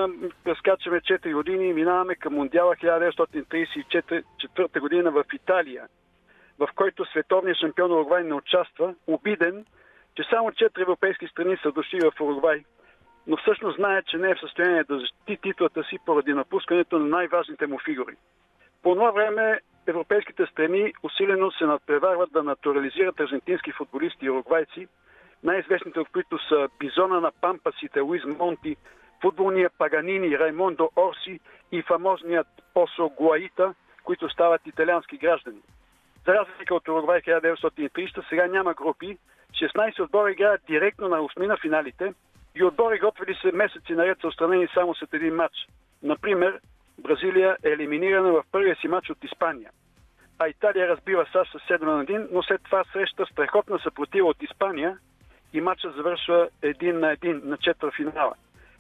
[0.45, 5.87] прескачаме 4 години и минаваме към Мондиала 1934 година в Италия,
[6.59, 9.65] в който световният шампион Уругвай не участва, обиден,
[10.17, 12.65] че само 4 европейски страни са дошли в Уругвай,
[13.27, 17.05] но всъщност знае, че не е в състояние да защити титлата си поради напускането на
[17.05, 18.17] най-важните му фигури.
[18.83, 24.89] По това време европейските страни усилено се надпреварват да натурализират аржентински футболисти и уругвайци,
[25.45, 28.77] най-известните от които са Бизона на Пампасите Луиз Монти,
[29.23, 31.41] футболния Паганини Раймондо Орси
[31.73, 35.61] и фамозният Посо Гуаита, които стават италиански граждани.
[36.27, 39.19] За разлика от Уругвай 1930, сега няма групи.
[39.53, 42.15] 16 отбора играят директно на осмина финалите
[42.55, 45.55] и отбори готвили се месеци наред са устранени само след един матч.
[46.03, 46.61] Например,
[46.99, 49.71] Бразилия е елиминирана в първия си матч от Испания.
[50.39, 54.43] А Италия разбива САЩ с 7 на 1, но след това среща страхотна съпротива от
[54.43, 54.99] Испания
[55.53, 58.35] и матчът завършва един на един на четвъртфинала.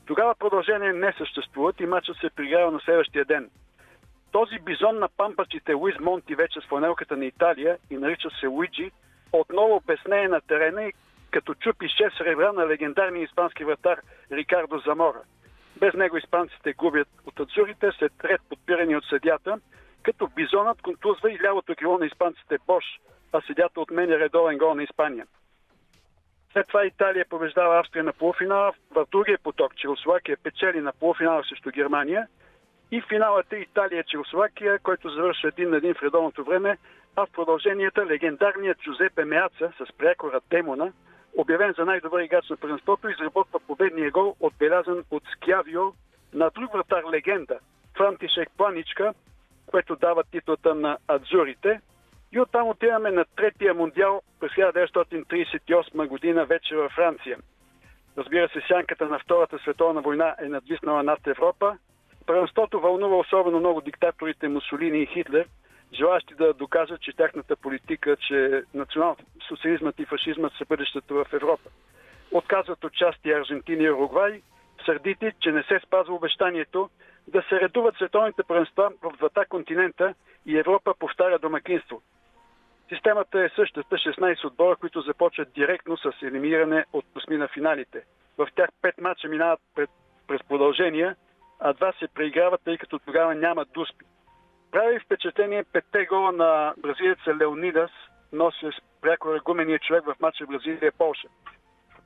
[0.07, 3.50] Тогава продължение не съществуват и матчът се пригрява на следващия ден.
[4.33, 8.90] Този бизон на пампачите Луиз Монти вече с фланелката на Италия и нарича се Луиджи,
[9.33, 10.92] отново обяснее на терена и
[11.31, 14.00] като чупи 6 сребра на легендарния испански вратар
[14.33, 15.20] Рикардо Замора.
[15.80, 19.58] Без него испанците губят от адзурите след ред подпирани от съдята,
[20.02, 22.84] като бизонът контузва и лявото крило на испанците Бош,
[23.32, 25.26] а съдята отменя редовен гол на Испания.
[26.52, 31.70] След това Италия побеждава Австрия на полуфинала, в другия поток Чехословакия печели на полуфинала срещу
[31.70, 32.26] Германия
[32.90, 36.78] и финалът е Италия-Чехословакия, който завършва един на един в редовното време,
[37.16, 40.92] а в продълженията легендарният Джузепе Меаца с прякора Демона,
[41.37, 45.83] обявен за най-добър играч на първенството, изработва победния гол, отбелязан от Скявио
[46.35, 47.59] на друг вратар легенда,
[47.96, 49.14] Франтишек Планичка,
[49.66, 51.81] което дава титлата на Адзурите.
[52.33, 57.38] И оттам отиваме на третия мундиал през 1938 година вече във Франция.
[58.18, 61.79] Разбира се, сянката на Втората световна война е надвиснала над Европа.
[62.27, 65.46] Първенството вълнува особено много диктаторите Мусолини и Хитлер,
[65.94, 71.70] желащи да докажат, че тяхната политика, че национал-социализмът и фашизмът са бъдещето в Европа.
[72.33, 74.42] Отказват участие Аржентина и Уругвай,
[74.85, 76.90] сърдити, че не се спазва обещанието
[77.29, 80.14] да се редуват световните първенства в двата континента
[80.46, 82.03] и Европа повтаря домакинство.
[82.88, 88.03] Системата е същата 16 отбора, които започват директно с елиминиране от посми на финалите.
[88.38, 89.61] В тях 5 мача минават
[90.27, 91.16] през продължения,
[91.61, 94.05] а два се преиграват, тъй като тогава няма дуспи.
[94.72, 97.90] Прави впечатление петте гола на бразилеца Леонидас,
[98.33, 101.29] носи пряко регумения човек в матча Бразилия-Полша.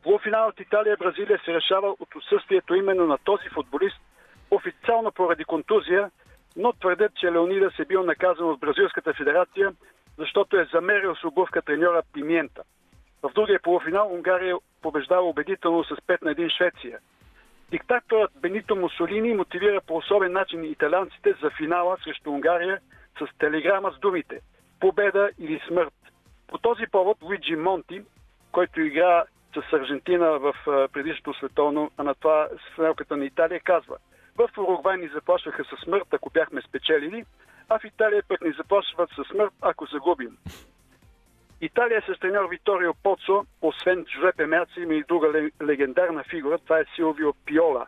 [0.03, 4.01] Полуфинал от Италия-Бразилия се решава от отсъствието именно на този футболист,
[4.51, 6.11] официално поради контузия,
[6.57, 9.73] но твърдят, че Леонидас е бил наказан от Бразилската федерация,
[10.19, 12.63] защото е замерил с обувка треньора Пимиента.
[13.23, 16.99] В другия полуфинал Унгария побеждава убедително с 5 на 1 Швеция.
[17.71, 22.81] Диктаторът Бенито Мусолини мотивира по особен начин италианците за финала срещу Унгария
[23.19, 24.41] с телеграма с думите
[24.81, 25.95] «Победа или смърт».
[26.49, 28.03] По този повод Луиджи Монти,
[28.53, 30.55] който игра с Аржентина в
[30.93, 33.97] предишното световно, а на това с финалката на Италия, казва
[34.37, 37.25] В Уругвай ни заплашваха със смърт, ако бяхме спечелили,
[37.69, 40.37] а в Италия пък ни заплашват със смърт, ако загубим.
[41.61, 46.85] Италия с треньор Виторио Поцо, освен Джузепе Мерци, има и друга легендарна фигура, това е
[46.95, 47.87] Силвио Пиола.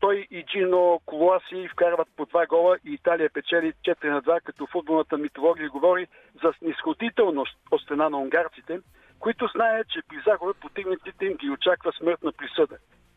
[0.00, 4.66] Той и Джино Колуаси вкарват по два гола и Италия печели 4 на 2, като
[4.66, 6.06] футболната митология говори
[6.42, 8.80] за снисходителност от страна на унгарците,
[9.18, 12.76] които знаят, че при загуба потигнатите им ги очаква смъртна присъда.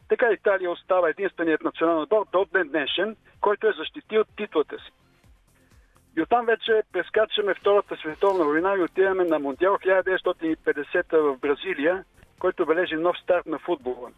[0.09, 4.91] Така Италия остава единственият национален отбор до ден днешен, който е защитил титлата си.
[6.19, 12.03] И оттам вече прескачаме Втората световна война и отиваме на Мондиал 1950 в Бразилия,
[12.39, 14.09] който бележи нов старт на футбола.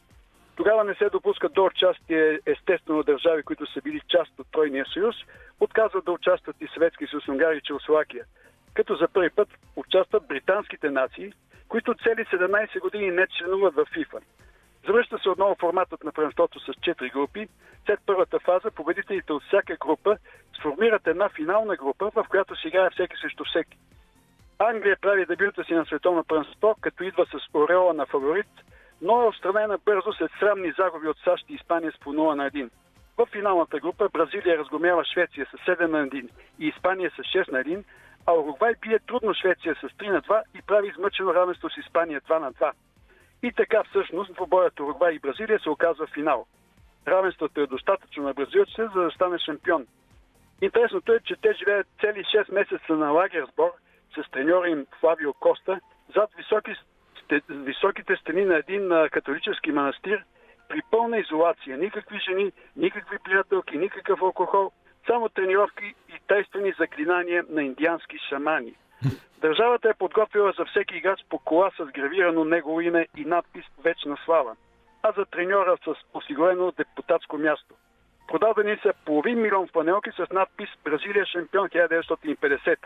[0.55, 5.15] Тогава не се допускат до участие естествено държави, които са били част от Тройния съюз,
[5.59, 8.25] отказват да участват и Съветски съюз, Унгария и Чехословакия.
[8.73, 11.33] Като за първи път участват британските нации,
[11.67, 14.19] които цели 17 години не членуват в ФИФА.
[14.85, 17.47] Завръща се отново форматът на първенството с 4 групи.
[17.85, 20.17] След първата фаза победителите от всяка група
[20.59, 23.77] сформират една финална група, в която се играе всеки срещу всеки.
[24.59, 28.51] Англия прави дебюта си на световно първенство, като идва с ореола на фаворит,
[29.01, 32.51] но е отстранена бързо след срамни загуби от САЩ и Испания с по 0 на
[32.51, 32.69] 1.
[33.17, 37.63] В финалната група Бразилия разгромява Швеция с 7 на 1 и Испания с 6 на
[37.63, 37.83] 1,
[38.25, 42.21] а Уругвай бие трудно Швеция с 3 на 2 и прави измъчено равенство с Испания
[42.21, 42.71] 2 на 2.
[43.43, 46.45] И така всъщност в боят Уругвай и Бразилия се оказва финал.
[47.07, 49.87] Равенството е достатъчно на бразилците, за да стане шампион.
[50.61, 53.71] Интересното е, че те живеят цели 6 месеца на лагер сбор
[54.15, 55.79] с треньора им Флавио Коста
[56.15, 56.71] зад високи,
[57.49, 60.23] високите стени на един католически манастир
[60.69, 61.77] при пълна изолация.
[61.77, 64.71] Никакви жени, никакви приятелки, никакъв алкохол,
[65.07, 68.73] само тренировки и тайствени заклинания на индиански шамани.
[69.41, 74.17] Държавата е подготвила за всеки играч по кола с гравирано негово име и надпис Вечна
[74.25, 74.55] слава,
[75.03, 77.75] а за треньора с осигурено депутатско място.
[78.27, 82.77] Продадени са половин милион панелки с надпис Бразилия шампион 1950.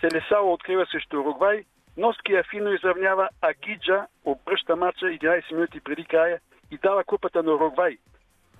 [0.00, 1.64] Селесало открива срещу Уругвай,
[1.96, 7.52] Ноския фино изравнява, а Гиджа обръща мача 11 минути преди края и дава купата на
[7.52, 7.96] Уругвай.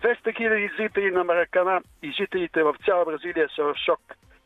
[0.03, 4.01] 200 хиляди зрители на Маракана и жителите в цяла Бразилия са в шок.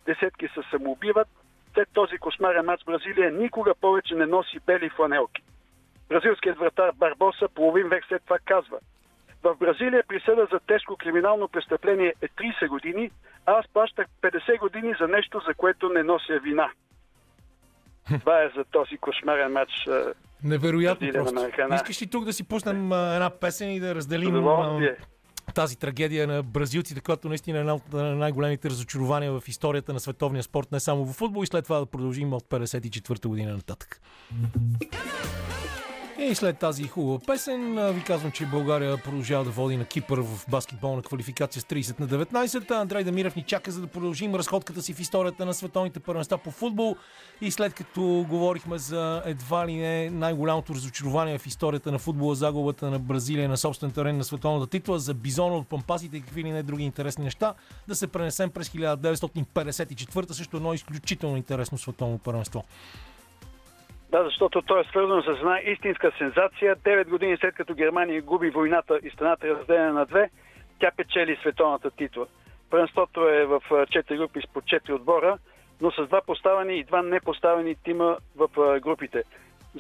[0.07, 1.29] Десетки се самоубиват,
[1.75, 5.43] след този кошмарен матч Бразилия никога повече не носи бели фланелки.
[6.09, 8.79] Бразилският вратар Барбоса половин век след това казва
[9.43, 13.11] В Бразилия присъда за тежко криминално престъпление е 30 години,
[13.47, 16.71] а аз плащах 50 години за нещо, за което не нося вина.
[18.21, 19.73] Това е за този кошмарен матч.
[20.45, 21.49] Невероятно просто.
[21.75, 24.45] Искаш ли тук да си пуснем една песен и да разделим
[25.55, 30.43] тази трагедия на бразилците, която наистина е една от най-големите разочарования в историята на световния
[30.43, 34.01] спорт, не само в футбол и след това да продължим от 54-та година нататък.
[36.23, 40.45] И след тази хубава песен ви казвам, че България продължава да води на Кипър в
[40.51, 42.71] баскетболна квалификация с 30 на 19.
[42.71, 46.51] Андрей Дамиров ни чака за да продължим разходката си в историята на световните първенства по
[46.51, 46.97] футбол.
[47.41, 52.91] И след като говорихме за едва ли не най-голямото разочарование в историята на футбола, загубата
[52.91, 56.51] на Бразилия на собствен терен на световната титла, за бизона от пампасите и какви ли
[56.51, 57.55] не други интересни неща,
[57.89, 62.65] да се пренесем през 1954 също едно изключително интересно световно първенство.
[64.11, 66.77] Да, защото то е свързано с една истинска сензация.
[66.85, 70.31] Девет години след като Германия губи войната и страната е разделена на две,
[70.79, 72.27] тя печели световната титла.
[72.71, 75.39] Първенството е в четири групи с по четири отбора,
[75.81, 79.23] но с два поставени и два непоставени тима в групите.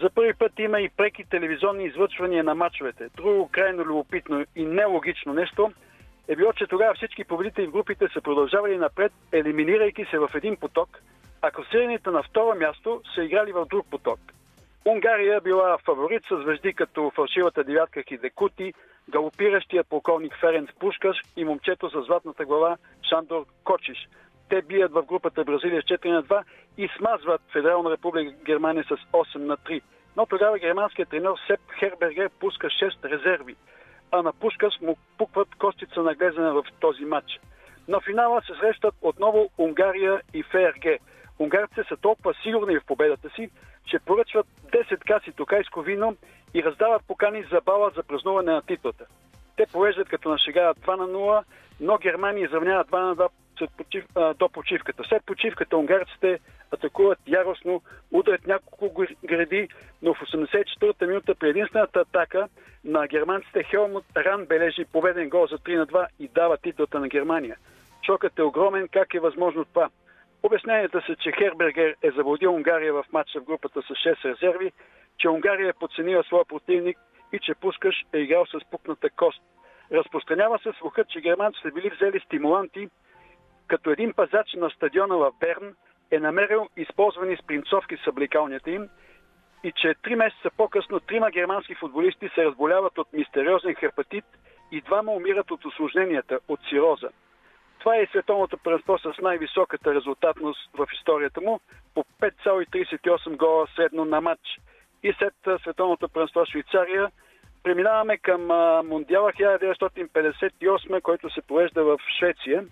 [0.02, 3.08] За първи път има и преки телевизионни излъчвания на матчовете.
[3.16, 5.72] Друго крайно любопитно и нелогично нещо
[6.28, 10.56] е било, че тогава всички победители в групите са продължавали напред, елиминирайки се в един
[10.56, 11.02] поток,
[11.42, 14.20] а класираните на второ място са играли в друг поток.
[14.86, 18.74] Унгария била фаворит с звезди като фалшивата девятка Хидекути,
[19.08, 22.76] галопиращия полковник Ференц Пушкаш и момчето с златната глава
[23.08, 24.08] Шандор Кочиш.
[24.48, 26.42] Те бият в групата Бразилия с 4 на 2
[26.78, 29.82] и смазват Федерална република Германия с 8 на 3.
[30.16, 33.56] Но тогава германският тренер Сеп Хербергер пуска 6 резерви,
[34.10, 37.40] а на Пушкаш му пукват костица на глезена в този матч.
[37.88, 41.00] На финала се срещат отново Унгария и ФРГ.
[41.40, 43.50] Унгарците са толкова сигурни в победата си,
[43.86, 46.16] че поръчват 10 каси токайско вино
[46.54, 49.04] и раздават покани за бала за празнуване на титлата.
[49.56, 51.42] Те повеждат като на шега 2 на 0,
[51.80, 53.28] но Германия изравнява 2 на 2
[53.58, 55.02] след почив, а, до почивката.
[55.08, 56.38] След почивката унгарците
[56.70, 57.82] атакуват яростно,
[58.12, 59.68] ударят няколко гради,
[60.02, 62.48] но в 84-та минута при единствената атака
[62.84, 67.08] на германците Хелмут Ран бележи победен гол за 3 на 2 и дава титлата на
[67.08, 67.56] Германия.
[68.06, 69.88] Шокът е огромен, как е възможно това?
[70.42, 74.72] Обясненията са, че Хербергер е завладил Унгария в матча в групата с 6 резерви,
[75.18, 76.98] че Унгария е подценила своя противник
[77.32, 79.42] и че Пускаш е играл с пукната кост.
[79.92, 82.88] Разпространява се слухът, че германците били взели стимуланти,
[83.66, 85.74] като един пазач на стадиона в Берн
[86.10, 88.88] е намерил използвани спринцовки с облекалнята им
[89.64, 94.24] и че три месеца по-късно трима германски футболисти се разболяват от мистериозен хепатит
[94.72, 97.08] и двама умират от осложненията, от сироза.
[97.80, 101.60] Това е световното първенство с най-високата резултатност в историята му
[101.94, 104.60] по 5,38 гола средно на матч.
[105.02, 107.10] И след световното първенство Швейцария
[107.62, 108.46] преминаваме към
[108.86, 112.64] Мондиала 1958, който се провежда в Швеция.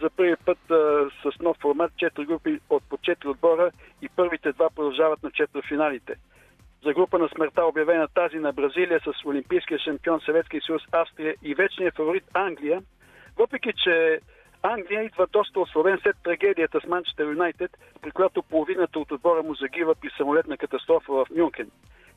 [0.00, 3.70] За първи път а, с нов формат, 4 групи от по 4 отбора
[4.02, 6.14] и първите два продължават на четвърфиналите.
[6.84, 11.54] За група на смъртта обявена тази на Бразилия с олимпийския шампион Съветския съюз Австрия и
[11.54, 12.82] вечният фаворит Англия,
[13.38, 14.20] въпреки че
[14.62, 17.70] Англия идва доста ословен след трагедията с Манчестър Юнайтед,
[18.02, 21.70] при която половината от отбора му загива при самолетна катастрофа в Мюнхен.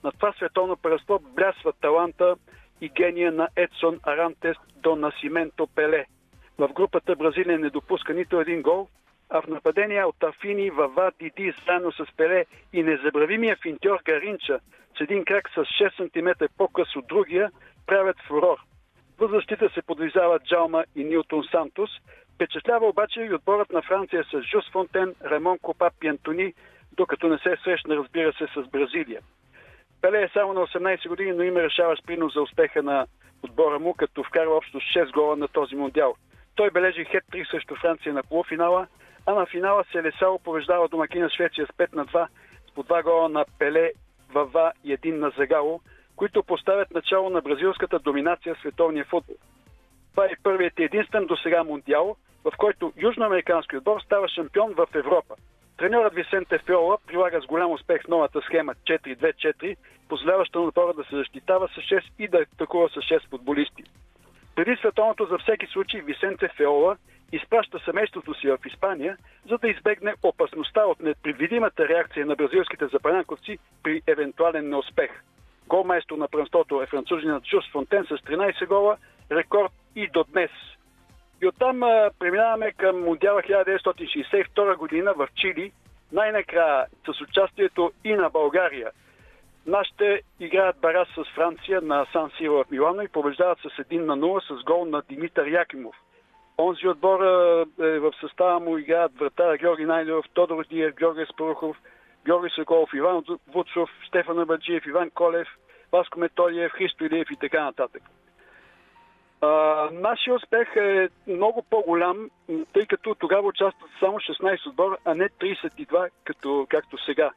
[0.03, 2.35] На това световно първенство блясва таланта
[2.81, 6.05] и гения на Едсон Арантес до Насименто Пеле.
[6.57, 8.87] В групата Бразилия не допуска нито един гол,
[9.29, 14.59] а в нападение от Афини, Вава, Диди, заедно с Пеле и незабравимия финтьор Гаринча
[14.97, 17.51] с един крак с 6 см по-къс от другия,
[17.87, 18.57] правят фурор.
[19.19, 21.89] В защита се подвизават Джалма и Нилтон Сантос,
[22.41, 26.53] Впечатлява обаче и отборът на Франция с Жус Фонтен, Ремон Копа, Пиантони,
[26.97, 29.21] докато не се срещна, разбира се, с Бразилия.
[30.01, 33.05] Пеле е само на 18 години, но има решаващ принос за успеха на
[33.43, 36.15] отбора му, като вкарва общо 6 гола на този мундиал.
[36.55, 38.87] Той бележи хет 3 срещу Франция на полуфинала,
[39.25, 42.27] а на финала се Лесао побеждава домакина Швеция с 5 на 2
[42.67, 43.91] с по 2 гола на Пеле,
[44.33, 45.81] Вава и един на Загало,
[46.15, 49.35] които поставят начало на бразилската доминация в световния футбол.
[50.11, 54.87] Това е първият и единствен до сега мундиал, в който южноамерикански отбор става шампион в
[54.95, 55.35] Европа.
[55.77, 59.75] Треньорът Висенте Фиола прилага с голям успех новата схема 4-2-4,
[60.09, 63.83] позволяваща на отбора да се защитава с 6 и да атакува с 6 футболисти.
[64.55, 66.97] Преди световното за всеки случай Висенте Феола
[67.31, 69.17] изпраща семейството си в Испания,
[69.49, 75.23] за да избегне опасността от непредвидимата реакция на бразилските запалянковци при евентуален неуспех.
[75.67, 78.97] Голмайстор на прънството е французинът Жус Фонтен с 13 гола,
[79.31, 80.51] рекорд и до днес–
[81.41, 85.71] и оттам а, преминаваме към Мундиала 1962 година в Чили,
[86.11, 88.91] най-накрая с участието и на България.
[89.65, 94.17] Нашите играят барас с Франция на Сан Сиро в Милано и побеждават с 1 на
[94.17, 95.95] 0 с гол на Димитър Якимов.
[96.57, 101.77] Онзи отбор е, в състава му играят вратаря Георги Найдеров, Тодор Диев, Георги Спорухов,
[102.25, 103.23] Георги Соколов, Иван
[103.53, 105.47] Вудшов, Стефан Абаджиев, Иван Колев,
[105.91, 108.03] Васко Методиев, Христо Илиев и така нататък.
[109.91, 112.29] Нашия успех е много по-голям,
[112.73, 117.31] тъй като тогава участват само 16 отбора, а не 32, като, както сега.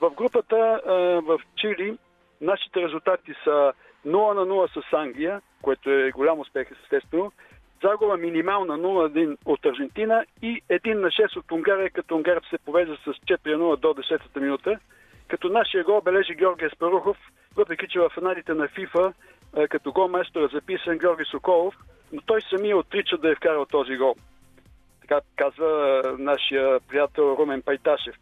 [0.00, 1.98] В групата а, в Чили
[2.40, 3.72] нашите резултати са
[4.06, 7.32] 0 на 0 с Англия, което е голям успех, естествено.
[7.82, 12.96] Загуба минимална 0-1 от Аржентина и 1 на 6 от Унгария, като Унгария се повежда
[12.96, 14.78] с 4-0 до 10-та минута.
[15.28, 17.16] Като нашия гол бележи Георгия Спарухов,
[17.56, 19.12] въпреки че в финалите на ФИФА
[19.70, 21.74] като голмайстор е записан Георги Соколов,
[22.12, 24.14] но той самия отрича да е вкарал този гол.
[25.00, 28.14] Така казва нашия приятел Румен Пайташев.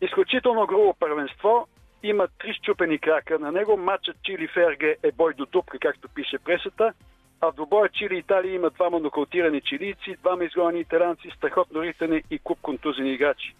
[0.00, 1.68] Изключително грубо първенство.
[2.02, 3.76] Има три щупени крака на него.
[3.76, 6.92] Матчът Чили Ферге е бой до дупка, както пише пресата.
[7.40, 12.38] А в двобоя Чили Италия има двама нокаутирани чилийци, двама изгонени италянци, страхотно ритане и
[12.38, 13.54] куп контузени играчи.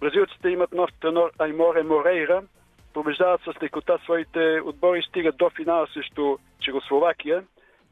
[0.00, 2.42] Бразилците имат нов тенор Айморе Морейра,
[2.94, 7.44] побеждават с лекота своите отбори, стигат до финала срещу Чехословакия.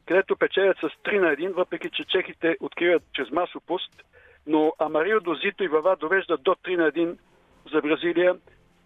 [0.05, 3.91] където печелят с 3 на 1, въпреки че чехите откриват чрез масопуст,
[4.47, 7.17] но Амарио Дозито и Вава довеждат до 3 на 1
[7.73, 8.35] за Бразилия,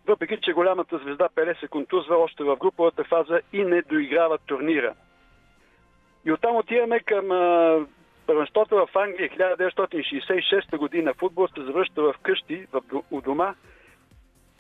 [0.08, 4.94] въпреки че голямата звезда Пеле се контузва още в груповата фаза и не доиграва турнира.
[6.26, 7.28] И оттам отиваме към
[8.28, 11.14] първенството в Англия 1966 година.
[11.14, 13.56] Футбол се завръща в къщи, в, у дома,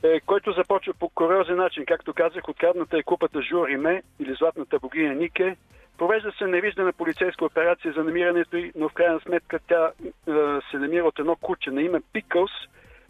[0.04, 1.86] е, който започва по куриозен начин.
[1.86, 5.56] Както казах, открадната е купата Жур Риме или Златната богиня Нике.
[5.98, 10.12] Провежда се невиждана полицейска операция за намирането й, но в крайна сметка тя е,
[10.72, 12.52] се намира от едно куче на име Пикълс,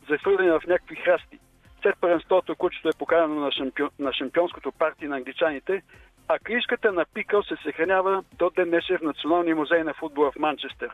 [0.09, 1.39] захвърлена в някакви храсти.
[1.81, 5.81] След първенството кучето е поканено на, шампион, на шампионското парти на англичаните,
[6.27, 10.39] а книжката на Пикъл се съхранява до ден днешен в Националния музей на футбола в
[10.39, 10.89] Манчестър.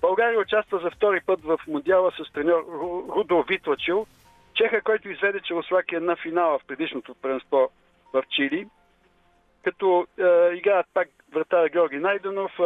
[0.00, 2.64] България участва за втори път в Мундиала с треньор
[3.16, 4.06] Рудо Витлачил,
[4.58, 7.70] Чеха, който изведе Челослакия на финала в предишното първенство
[8.12, 8.66] в Чили,
[9.64, 12.64] като е, играят пак вратар Георги Найденов, е,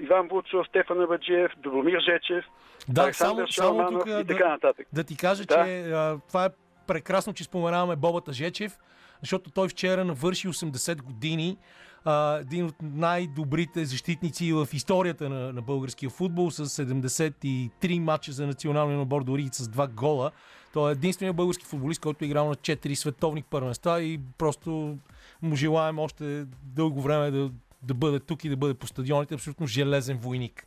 [0.00, 2.44] Иван Вуцов, Стефан Абаджиев, Добромир Жечев,
[2.88, 4.86] Да, Александър само, само тук и така да, нататък.
[4.92, 5.64] да ти кажа, Да.
[5.64, 6.48] че а, това е
[6.86, 8.72] прекрасно, че споменаваме Бобата Жечев,
[9.20, 11.56] защото той вчера навърши 80 години.
[12.04, 18.46] А, един от най-добрите защитници в историята на, на българския футбол с 73 мача за
[18.46, 20.30] националния набор, дори с два гола.
[20.74, 24.96] Той е единственият български футболист, който е играл на 4 световни първенства и просто
[25.42, 26.44] му желаем още
[26.76, 27.50] дълго време да,
[27.82, 29.34] да бъде тук и да бъде по стадионите.
[29.34, 30.66] Абсолютно железен войник.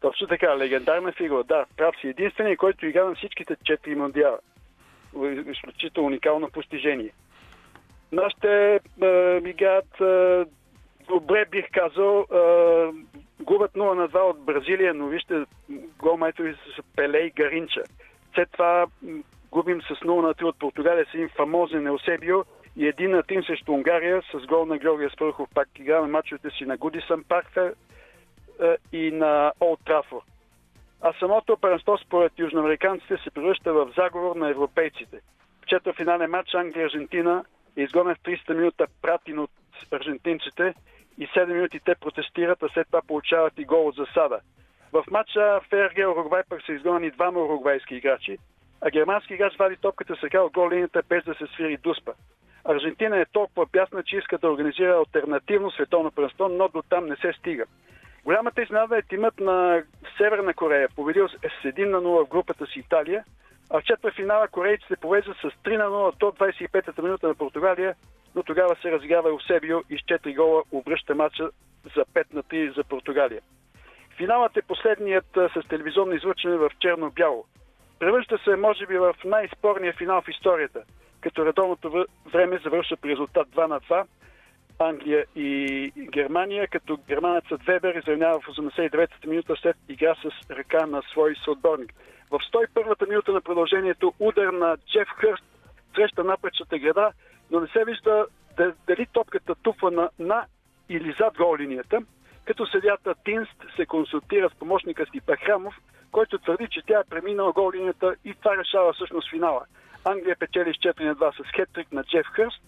[0.00, 1.44] Точно така, легендарна фигура.
[1.44, 2.08] Да, прав си.
[2.08, 4.38] Единственият, който игра на всичките четири мундиала.
[5.52, 7.12] Изключително уникално постижение.
[8.12, 10.44] Нашите е, играят е,
[11.08, 12.20] добре, бих казал.
[12.20, 12.34] Е,
[13.42, 15.44] губят 0 на 2 от Бразилия, но вижте,
[15.98, 17.82] голмайтори са Пеле и Гаринча.
[18.38, 18.86] След това
[19.50, 22.44] губим с 0 на 3 от Португалия с един фамозен Еусебио
[22.76, 25.48] и един на 3 срещу Унгария с гол на Георгия Спърхов.
[25.54, 27.58] Пак играме мачовете си на Гудисън Парк
[28.92, 30.22] и на Олд Трафор.
[31.00, 35.20] А самото първенство според южноамериканците се превръща в заговор на европейците.
[35.62, 37.44] В четвъртфинален матч Англия-Аржентина
[37.76, 39.50] е изгонен в 30 минута пратин от
[39.92, 40.74] аржентинците
[41.18, 44.40] и 7 минути те протестират, а след това получават и гол от засада.
[44.92, 48.38] В матча Фергия Уругвай пък са изгонени двама уругвайски играчи,
[48.80, 50.70] а германски играч вади топката с ръка от гол
[51.08, 52.12] без да се свири дуспа.
[52.64, 57.16] Аржентина е толкова бясна, че иска да организира альтернативно световно първенство, но до там не
[57.16, 57.64] се стига.
[58.24, 59.82] Голямата изненада е тимът на
[60.16, 63.24] Северна Корея, победил с 1 на 0 в групата си Италия,
[63.70, 67.94] а в четвъртфинала корейците повеждат с 3 на 0 до 25-та минута на Португалия,
[68.34, 71.50] но тогава се разиграва Еусебио и с 4 гола обръща матча
[71.96, 73.40] за 5 на 3 за Португалия.
[74.18, 77.44] Финалът е последният с телевизионно излъчване в черно-бяло.
[77.98, 80.82] Превръща се, може би, в най-спорния финал в историята,
[81.20, 84.06] като редовното време завършва при резултат 2 на 2,
[84.78, 91.02] Англия и Германия, като германецът Вебер изравнява в 89-та минута след игра с ръка на
[91.02, 91.94] свой съотборник.
[92.30, 95.44] В 101-та минута на продължението удар на Джеф Хърст
[95.94, 97.12] среща напречната града,
[97.50, 100.44] но не се вижда да- дали топката туфа на, на
[100.88, 102.00] или зад гол линията,
[102.48, 105.74] като съдята Тинст се консултира с помощника си Бахрамов,
[106.12, 109.62] който твърди, че тя е преминала гол линията и това решава всъщност финала.
[110.04, 112.62] Англия печели с 4 на 2 с хетрик на Джеф Хърст,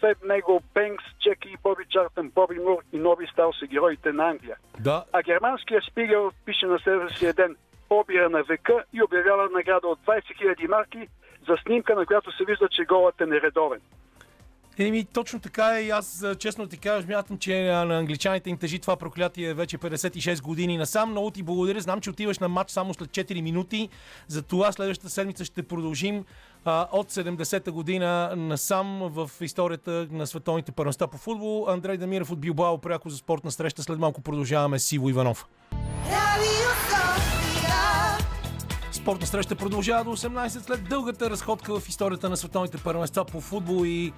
[0.00, 4.56] след него Бенкс, Чеки, Боби Чартън, Боби Мур и Нови Стал са героите на Англия.
[4.80, 7.56] Да, А германският Шпигел пише на следващия ден
[7.90, 10.22] обира на века и обявява награда от 20
[10.58, 11.08] 000 марки
[11.48, 13.80] за снимка, на която се вижда, че голът е нередовен.
[14.78, 18.58] Еми, точно така е и аз а, честно ти кажа, смятам, че на англичаните им
[18.58, 21.10] тежи това проклятие вече 56 години насам.
[21.10, 21.80] Много ти благодаря.
[21.80, 23.88] Знам, че отиваш на матч само след 4 минути.
[24.28, 26.24] За това следващата седмица ще продължим
[26.64, 31.66] а, от 70-та година насам в историята на световните първенства по футбол.
[31.68, 33.82] Андрей Дамиров от Билбао, пряко за спортна среща.
[33.82, 35.46] След малко продължаваме с Иво Иванов.
[38.92, 43.86] Спортна среща продължава до 18 след дългата разходка в историята на световните първенства по футбол
[43.86, 44.12] и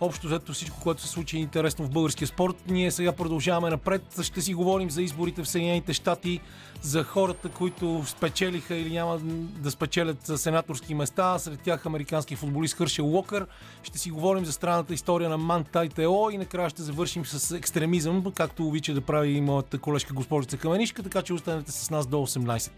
[0.00, 2.56] общо взето всичко, което се случи интересно в българския спорт.
[2.68, 4.02] Ние сега продължаваме напред.
[4.22, 6.40] Ще си говорим за изборите в Съединените щати,
[6.82, 9.18] за хората, които спечелиха или няма
[9.58, 11.38] да спечелят сенаторски места.
[11.38, 13.46] Сред тях американски футболист Хършел Локър.
[13.82, 18.32] Ще си говорим за странната история на Мантай Тео и накрая ще завършим с екстремизъм,
[18.34, 22.16] както обича да прави и моята колежка госпожица Каменишка, така че останете с нас до
[22.16, 22.70] 18.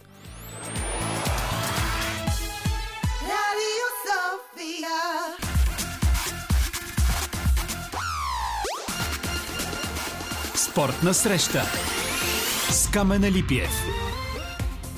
[3.31, 5.50] Radio Sofia.
[10.81, 11.63] Спортна среща
[12.71, 13.71] с Камена Липиев.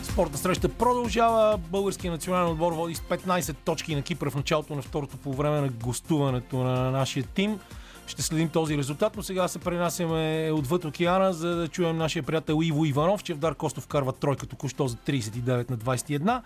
[0.03, 1.59] Спортна среща продължава.
[1.59, 5.61] Българския национален отбор води с 15 точки на Кипър в началото на второто по време
[5.61, 7.59] на гостуването на нашия тим.
[8.07, 12.61] ще следим този резултат, но сега се пренасяме отвъд океана, за да чуем нашия приятел
[12.63, 16.43] Иво Иванов, че Вдар Костов карва тройка току-що за 39 на 21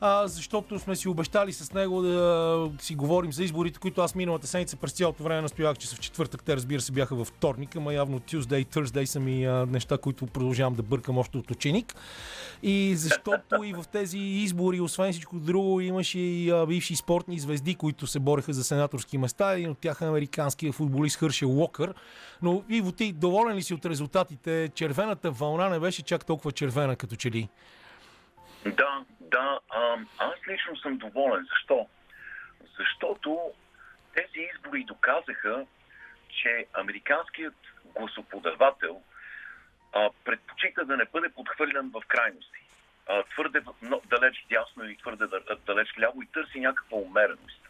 [0.00, 4.46] а, защото сме си обещали с него да си говорим за изборите, които аз миналата
[4.46, 6.42] седмица през цялото време настоях, че са в четвъртък.
[6.44, 9.98] Те, разбира се, бяха във вторник, ама явно Tuesday и Thursday са ми а, неща,
[9.98, 11.94] които продължавам да бъркам още от ученик.
[12.62, 17.74] И защото и в тези избори, освен всичко друго, имаше и а, бивши спортни звезди,
[17.74, 19.52] които се бореха за сенаторски места.
[19.52, 21.94] Един от тях е американския футболист Хършел Уокър.
[22.42, 24.70] Но Иво, ти доволен ли си от резултатите?
[24.74, 27.48] Червената вълна не беше чак толкова червена, като че ли?
[28.64, 29.60] Да, да.
[29.70, 31.46] А, аз лично съм доволен.
[31.50, 31.88] Защо?
[32.78, 33.52] Защото
[34.14, 35.66] тези избори доказаха,
[36.28, 37.54] че американският
[37.94, 39.02] гласоподавател
[39.92, 42.60] а, предпочита да не бъде подхвърлян в крайности.
[43.08, 45.26] А, твърде но, далеч дясно или твърде
[45.66, 47.60] далеч ляво и търси някаква умереност,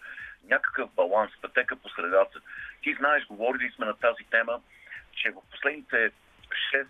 [0.45, 2.41] някакъв баланс, пътека по средата.
[2.83, 4.61] Ти знаеш, говорили сме на тази тема,
[5.13, 6.11] че в последните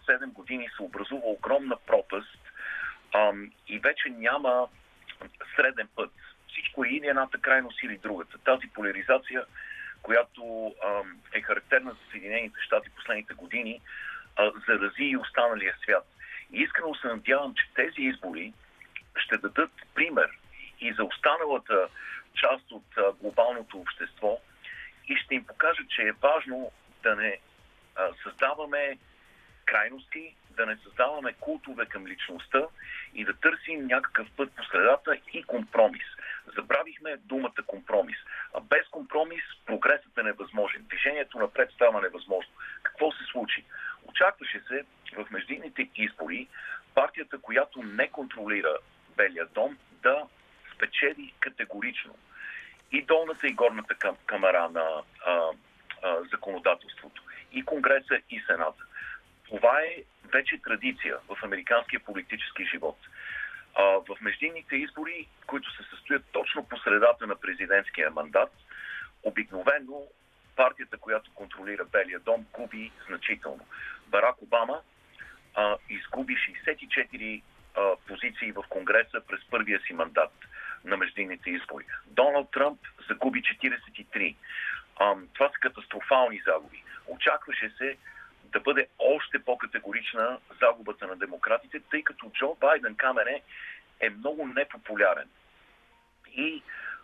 [0.09, 2.46] 6-7 години се образува огромна пропаст
[3.69, 4.69] и вече няма
[5.57, 6.13] среден път.
[6.49, 8.39] Всичко е или едната крайност или другата.
[8.39, 9.45] Тази поляризация,
[10.03, 10.75] която
[11.33, 13.81] е характерна за Съединените щати последните години,
[14.69, 16.07] зарази и останалия свят.
[16.53, 18.53] И искрено се надявам, че тези избори
[19.17, 20.31] ще дадат пример
[20.81, 21.89] и за останалата
[22.35, 24.41] част от глобалното общество
[25.09, 27.39] и ще им покажат, че е важно да не
[28.23, 28.99] създаваме
[29.65, 32.67] крайности, да не създаваме култове към личността
[33.15, 36.07] и да търсим някакъв път по средата и компромис.
[36.57, 38.17] Забравихме думата компромис.
[38.55, 40.83] А без компромис прогресът е невъзможен.
[40.89, 42.53] Движението напред става невъзможно.
[42.83, 43.65] Какво се случи?
[44.05, 44.85] Очакваше се
[45.17, 46.49] в междинните избори
[46.95, 48.77] партията, която не контролира
[49.17, 50.23] Белия дом, да
[50.75, 52.15] спечели категорично
[52.93, 53.95] и долната и горната
[54.27, 55.41] камера на а,
[56.03, 58.85] а, законодателството, и Конгреса, и Сената.
[59.49, 62.99] Това е вече традиция в американския политически живот.
[63.75, 68.53] А, в междинните избори, които се състоят точно по средата на президентския мандат,
[69.23, 70.03] обикновено
[70.57, 73.67] партията, която контролира Белия дом, губи значително.
[74.07, 74.81] Барак Обама
[75.55, 77.43] а, изгуби 64
[77.75, 80.33] а, позиции в Конгреса през първия си мандат
[80.85, 81.85] на междинните избори.
[82.07, 84.37] Доналд Тръмп загуби 43.
[84.97, 86.83] А, това са катастрофални загуби.
[87.07, 87.97] Очакваше се
[88.53, 93.43] да бъде още по-категорична загубата на демократите, тъй като Джо Байден Камене
[94.01, 95.29] е много непопулярен.
[96.33, 96.63] И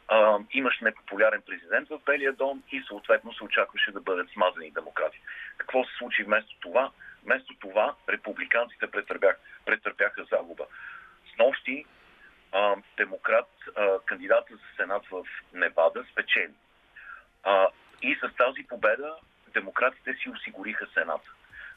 [0.09, 5.21] а, имаш непопулярен президент в Белия дом и съответно се очакваше да бъдат смазани демократи.
[5.57, 6.91] Какво се случи вместо това?
[7.25, 10.67] Вместо това републиканците претърпях, претърпяха загуба.
[11.35, 11.87] С нощи
[12.53, 16.55] а, демократ, а, кандидата за Сенат в Невада спечели.
[17.43, 17.69] А,
[18.03, 19.17] и с тази победа
[19.53, 21.31] демократите си осигуриха Сената,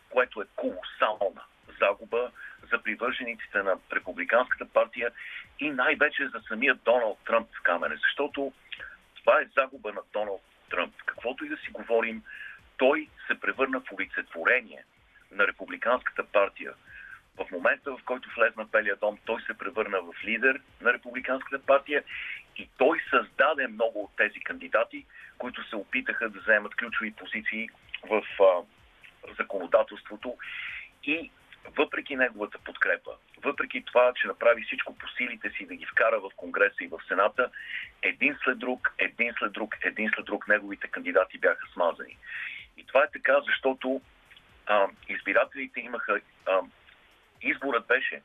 [0.09, 1.41] което е колосална
[1.79, 2.31] загуба
[2.71, 5.11] за привържениците на Републиканската партия
[5.59, 8.53] и най-вече за самия Доналд Тръмп в камене, защото
[9.15, 10.95] това е загуба на Доналд Тръмп.
[11.05, 12.23] Каквото и да си говорим,
[12.77, 14.85] той се превърна в олицетворение
[15.31, 16.73] на Републиканската партия.
[17.37, 22.03] В момента, в който влезна Белия дом, той се превърна в лидер на Републиканската партия
[22.57, 25.05] и той създаде много от тези кандидати,
[25.37, 27.69] които се опитаха да вземат ключови позиции
[28.09, 28.63] в а,
[29.39, 30.37] законодателството
[31.03, 31.31] и
[31.77, 33.11] въпреки неговата подкрепа,
[33.43, 36.99] въпреки това, че направи всичко по силите си да ги вкара в Конгреса и в
[37.07, 37.49] Сената,
[38.01, 42.17] един след друг, един след друг, един след друг неговите кандидати бяха смазани.
[42.77, 44.01] И това е така, защото
[44.65, 46.21] а, избирателите имаха.
[46.45, 46.59] А,
[47.49, 48.21] изборът беше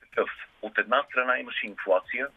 [0.00, 0.30] такъв.
[0.62, 2.28] От една страна имаше инфлация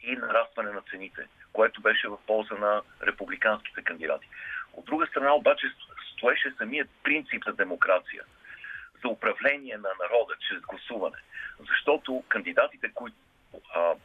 [0.00, 4.28] и нарастване на цените, което беше в полза на републиканските кандидати.
[4.72, 5.66] От друга страна обаче
[6.12, 8.24] стоеше самият принцип за демокрация,
[9.02, 11.16] за управление на народа чрез гласуване.
[11.58, 13.16] Защото кандидатите, които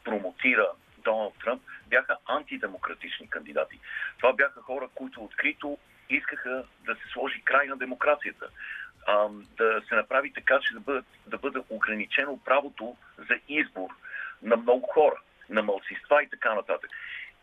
[0.03, 3.79] промотира Доналд Тръмп, бяха антидемократични кандидати.
[4.17, 5.77] Това бяха хора, които открито
[6.09, 8.49] искаха да се сложи край на демокрацията,
[9.58, 13.89] да се направи така, че да бъде, да бъде ограничено правото за избор
[14.41, 16.89] на много хора, на мълцинства и така нататък.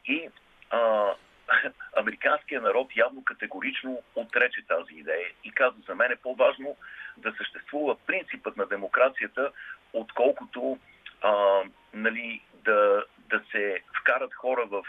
[0.06, 0.28] И
[0.70, 1.10] а,
[1.96, 6.76] американският народ явно категорично отрече тази идея и каза за мен е по-важно
[7.16, 9.52] да съществува принципът на демокрацията,
[9.92, 10.78] отколкото
[11.22, 11.62] а,
[11.94, 14.82] нали, да, да се вкарат хора в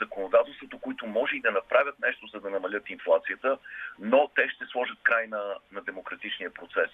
[0.00, 3.58] законодателството, които може и да направят нещо, за да намалят инфлацията,
[3.98, 6.90] но те ще сложат край на, на демократичния процес.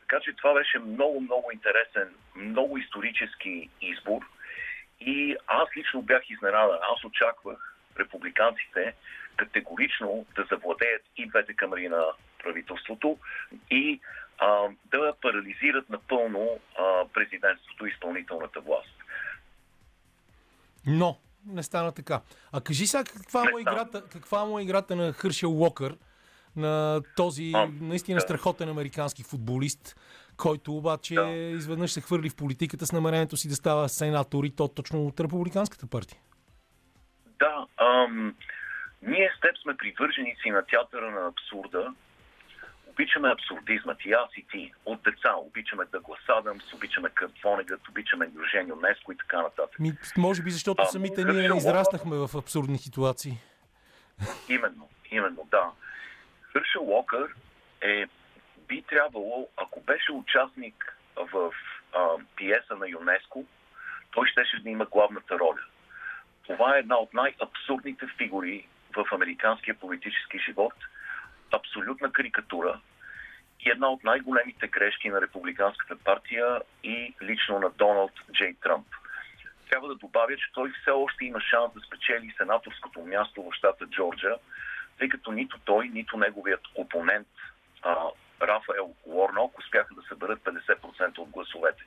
[0.00, 4.20] Така че това беше много, много интересен, много исторически избор.
[5.00, 6.78] И аз лично бях изненадан.
[6.96, 8.94] Аз очаквах републиканците
[9.36, 12.04] категорично да завладеят и двете камери на
[12.42, 13.18] правителството
[13.70, 14.00] и
[14.38, 18.94] а, да парализират напълно а, президентството и изпълнителната власт.
[20.86, 22.20] Но не стана така.
[22.52, 25.96] А кажи сега каква му е играта, каква му е играта на Хършел Уокър,
[26.56, 30.00] на този наистина страхотен американски футболист,
[30.36, 31.30] който обаче Да.
[31.30, 35.20] изведнъж се хвърли в политиката с намерението си да става сенатор и то точно от
[35.20, 36.18] републиканската партия.
[37.38, 38.34] Да, ам,
[39.02, 41.94] ние с теб сме привърженици на театъра на абсурда.
[43.00, 44.72] Обичаме абсурдизмът и аз и ти.
[44.84, 49.78] От деца обичаме Дъглас Адамс, обичаме Кърт Вонегът, обичаме Евгенio Неско и така нататък.
[49.80, 53.32] Ми, може би защото А, самите ние Уокър- израснахме в абсурдни ситуации.
[54.48, 55.70] Именно, именно, да.
[56.42, 57.34] Хършел Уокър
[57.80, 58.06] е,
[58.68, 61.52] би трябвало, ако беше участник в
[61.94, 63.44] а, пиеса на ЮНЕСКО,
[64.10, 65.60] той щеше да има главната роля.
[66.46, 70.74] Това е една от най-абсурдните фигури в американския политически живот,
[71.52, 72.80] абсолютна карикатура
[73.80, 78.86] една от най-големите грешки на републиканската партия и лично на Доналд Джей Тръмп.
[79.70, 83.86] Трябва да добавя, че той все още има шанс да спечели сенаторското място в щата
[83.86, 84.34] Джорджа,
[84.98, 87.28] тъй като нито той, нито неговият опонент
[87.82, 87.96] а,
[88.42, 91.82] Рафаел Уорнок успяха да съберат 50% от гласовете.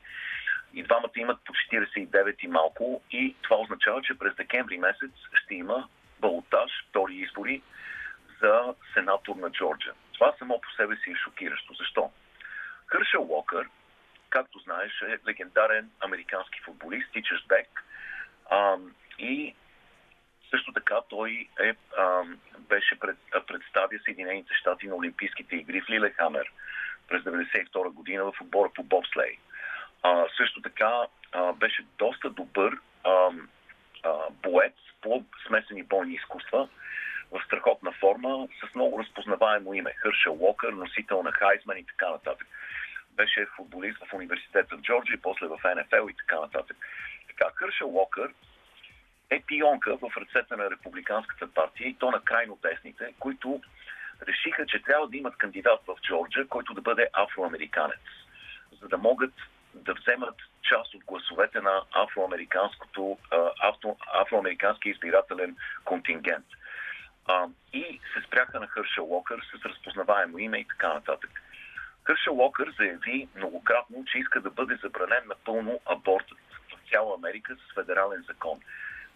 [0.74, 5.56] И двамата имат по 49 и малко и това означава, че през декември месец ще
[5.56, 5.88] има
[6.20, 7.62] балотаж, втори избори
[8.42, 9.94] за сенатор на Джорджа.
[10.14, 11.74] Това само по себе си е шокиращо.
[11.74, 12.12] Защо?
[12.88, 13.70] Хършел Уокър,
[14.30, 17.84] както знаеш, е легендарен американски футболист, тичаш бек.
[19.20, 19.56] И
[20.50, 25.90] също така той е, ам, беше пред, а, представя Съединените щати на Олимпийските игри в
[25.90, 26.52] Лилехамер
[27.08, 29.38] през 1992 година в отбора по бобслей.
[30.04, 33.50] А, също така а, беше доста добър ам,
[34.04, 36.70] а, боец по смесени бойни изкуства
[37.34, 39.94] в страхотна форма, с много разпознаваемо име.
[39.94, 42.48] Хършел Уокър, носител на Хайзман и така нататък.
[43.12, 46.78] Беше футболист в университета в Джорджия, после в НФЛ и така нататък.
[47.28, 48.34] Така, Хършел Уокър
[49.30, 53.62] е пионка в ръцете на републиканската партия и то на крайно десните, които
[54.28, 58.06] решиха, че трябва да имат кандидат в Джорджа, който да бъде афроамериканец,
[58.82, 59.34] за да могат
[59.74, 63.74] да вземат част от гласовете на афроамериканското, а,
[64.14, 65.56] афроамерикански избирателен
[65.86, 66.46] контингент.
[67.28, 71.42] А, и се спряха на Хършел Уокър с разпознаваемо име и така нататък.
[72.04, 77.74] Хършел Уокър заяви многократно, че иска да бъде забранен напълно абортът в цяла Америка с
[77.74, 78.60] федерален закон.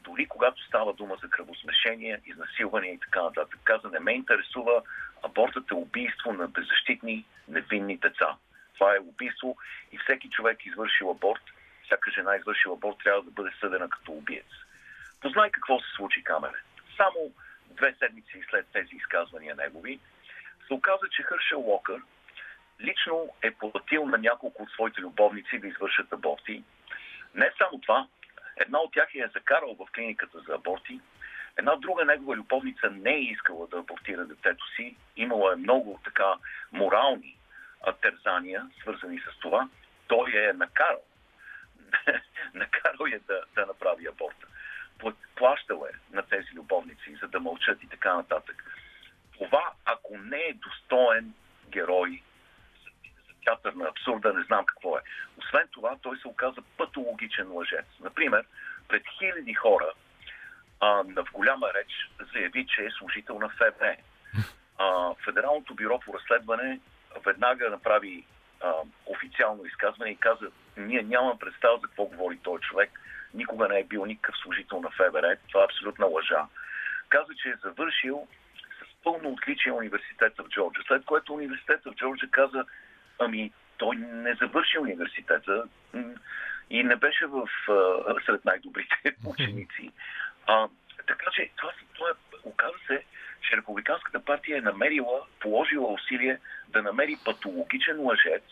[0.01, 3.59] Дори когато става дума за кръвосмешение, изнасилване и така нататък.
[3.63, 4.81] Каза, не ме интересува,
[5.23, 8.35] абортът е убийство на беззащитни, невинни деца.
[8.73, 9.57] Това е убийство
[9.91, 11.43] и всеки човек извършил аборт,
[11.85, 14.45] всяка жена извършила аборт, трябва да бъде съдена като убиец.
[15.21, 16.61] Познай какво се случи, Камере.
[16.97, 17.31] Само
[17.77, 19.99] две седмици след тези изказвания негови,
[20.67, 22.01] се оказа, че Хършел Уокър
[22.81, 26.63] лично е платил на няколко от своите любовници да извършат аборти.
[27.35, 28.07] Не само това,
[28.57, 30.99] една от тях я е закарал в клиниката за аборти,
[31.57, 36.33] една друга негова любовница не е искала да абортира детето си, имала е много така
[36.71, 37.37] морални
[38.01, 39.69] тързания, свързани с това,
[40.07, 41.03] той я е накарал.
[42.53, 44.47] накарал е да, да направи аборта.
[44.99, 48.63] Пла- Плащал е на тези любовници, за да мълчат и така нататък.
[49.37, 51.33] Това, ако не е достоен
[51.69, 52.21] герой
[52.83, 52.89] за,
[53.27, 55.01] за театър на абсурда, не знам какво е.
[55.37, 57.85] Освен това, той се оказа патологичен лъжец.
[57.99, 58.45] Например,
[58.87, 59.91] пред хиляди хора
[60.79, 63.95] а, в голяма реч заяви, че е служител на ФБР.
[65.25, 66.79] Федералното бюро по разследване
[67.25, 68.25] веднага направи
[68.61, 68.73] а,
[69.05, 72.99] официално изказване и каза, ние нямам представа за какво говори този човек,
[73.33, 76.45] никога не е бил никакъв служител на ФБР, това е абсолютна лъжа.
[77.09, 78.27] Каза, че е завършил
[78.79, 82.65] с пълно отличие университета в Джорджа, след което университета в Джорджа каза,
[83.19, 85.63] ами той не завърши университета
[86.69, 87.49] и не беше в,
[88.25, 89.91] сред най-добрите ученици.
[90.47, 90.67] А,
[91.07, 93.03] така че това, това е, оказа се,
[93.41, 98.43] че Републиканската партия е намерила, положила усилие да намери патологичен лъжец,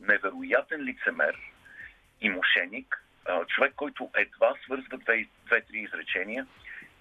[0.00, 1.38] невероятен лицемер
[2.20, 6.46] и мошеник, а, човек, който едва свързва две- две-три изречения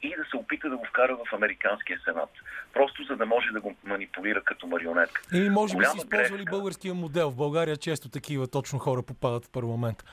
[0.01, 2.29] и да се опита да го вкара в Американския сенат.
[2.73, 5.21] Просто за да може да го манипулира като марионетка.
[5.33, 6.51] Или може би си използвали грешка.
[6.51, 7.29] българския модел.
[7.29, 10.03] В България често такива точно хора попадат в парламент.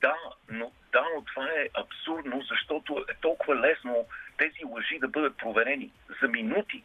[0.00, 0.14] Да,
[0.50, 4.06] но, да, но това е абсурдно, защото е толкова лесно
[4.38, 5.90] тези лъжи да бъдат проверени
[6.22, 6.82] за минути.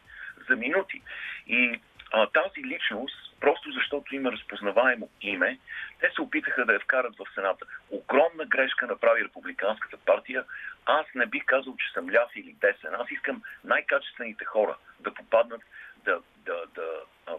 [0.49, 1.01] За минути.
[1.47, 1.79] И
[2.13, 5.59] а, тази личност, просто защото има разпознаваемо име,
[5.99, 7.65] те се опитаха да я вкарат в Сената.
[7.89, 10.43] Огромна грешка направи Републиканската партия.
[10.85, 12.95] Аз не бих казал, че съм ляв или десен.
[12.99, 15.61] Аз искам най-качествените хора да попаднат,
[16.05, 16.85] да, да, да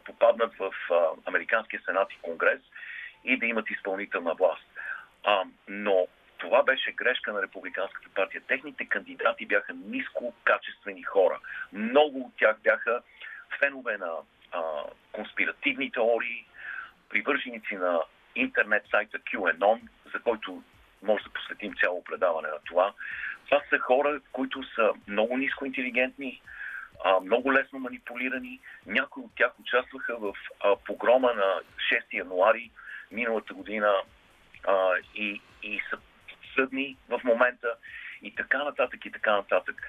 [0.05, 0.95] попаднат в а,
[1.27, 2.61] Американския сенат и конгрес
[3.25, 4.67] и да имат изпълнителна власт.
[5.25, 6.07] А, но
[6.39, 8.43] това беше грешка на Републиканската партия.
[8.47, 11.39] Техните кандидати бяха ниско качествени хора.
[11.73, 13.03] Много от тях бяха
[13.59, 14.13] фенове на
[15.13, 16.47] конспиративни теории,
[17.09, 18.03] привърженици на
[18.35, 19.81] интернет сайта QAnon,
[20.13, 20.63] за който
[21.03, 22.93] може да посветим цяло предаване на това.
[23.45, 26.43] Това са хора, които са много ниско интелигентни,
[27.23, 28.61] много лесно манипулирани.
[28.87, 30.35] Някои от тях участваха в
[30.87, 31.61] погрома на
[31.93, 32.71] 6 януари
[33.11, 33.95] миналата година
[35.15, 35.99] и, и са
[36.55, 37.75] съдни в момента
[38.23, 39.83] и така нататък и така нататък.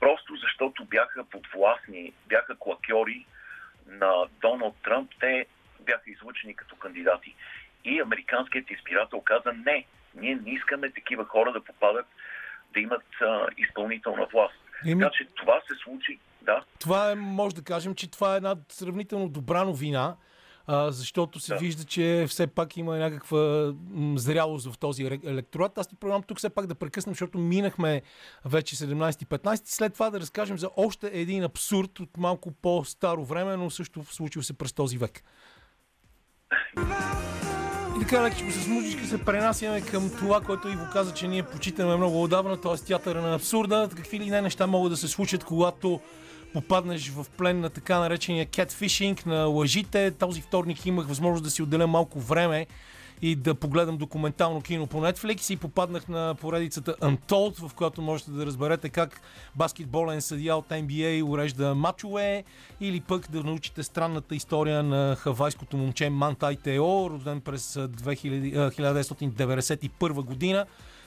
[0.00, 3.26] Просто защото бяха подвластни, бяха клакьори
[3.86, 5.46] на Доналд Тръмп, те
[5.80, 7.34] бяха излучени като кандидати.
[7.84, 12.06] И американският избирател каза не, ние не искаме такива хора да попадат,
[12.74, 14.54] да имат а, изпълнителна власт.
[14.86, 16.64] Еми- Така че това се случи, да.
[16.80, 20.16] Това е, може да кажем, че това е една сравнително добра новина,
[20.66, 21.58] а, защото се Да.
[21.58, 23.72] вижда, че все пак има някаква
[24.16, 25.78] зрялост в този електорат.
[25.78, 28.02] Аз ти предлагам тук все пак да прекъснем, защото минахме
[28.44, 33.56] вече 17-15 и след това да разкажем за още един абсурд от малко по-старо време,
[33.56, 35.22] но също случил се през този век.
[37.96, 41.96] И така, лекичко с музичка се пренасяме към това, което Иво каза, че ние почитаме
[41.96, 42.76] много отдавна, т.е.
[42.76, 43.88] театъра на абсурда.
[43.96, 46.00] Какви ли не неща могат да се случат, когато
[46.52, 50.10] попаднеш в плен на така наречения catfishing, на лъжите.
[50.10, 52.66] Този вторник имах възможност да си отделя малко време
[53.22, 58.30] и да погледам документално кино по Netflix и попаднах на поредицата Untold, в която можете
[58.30, 59.20] да разберете как
[59.56, 62.44] баскетболен съдия от NBA урежда мачове
[62.80, 68.56] или пък да научите странната история на хавайското момче Мантай Тео, роден през а, 2000,
[68.56, 70.66] а, 1991 година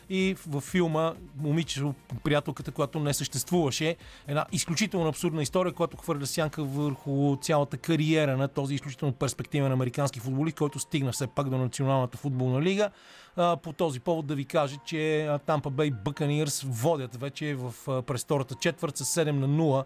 [0.10, 1.94] и във филма момичето,
[2.24, 3.96] приятелката, която не съществуваше.
[4.28, 10.20] Една изключително абсурдна история, която хвърля сянка върху цялата кариера на този изключително перспективен американски
[10.20, 12.90] футболист, който стигна все пак до Националната футболна лига.
[13.36, 18.56] По този повод да ви кажа, че Тампа Бей Buccaneers водят вече в през втората
[18.56, 19.84] четвърт с 7 на 0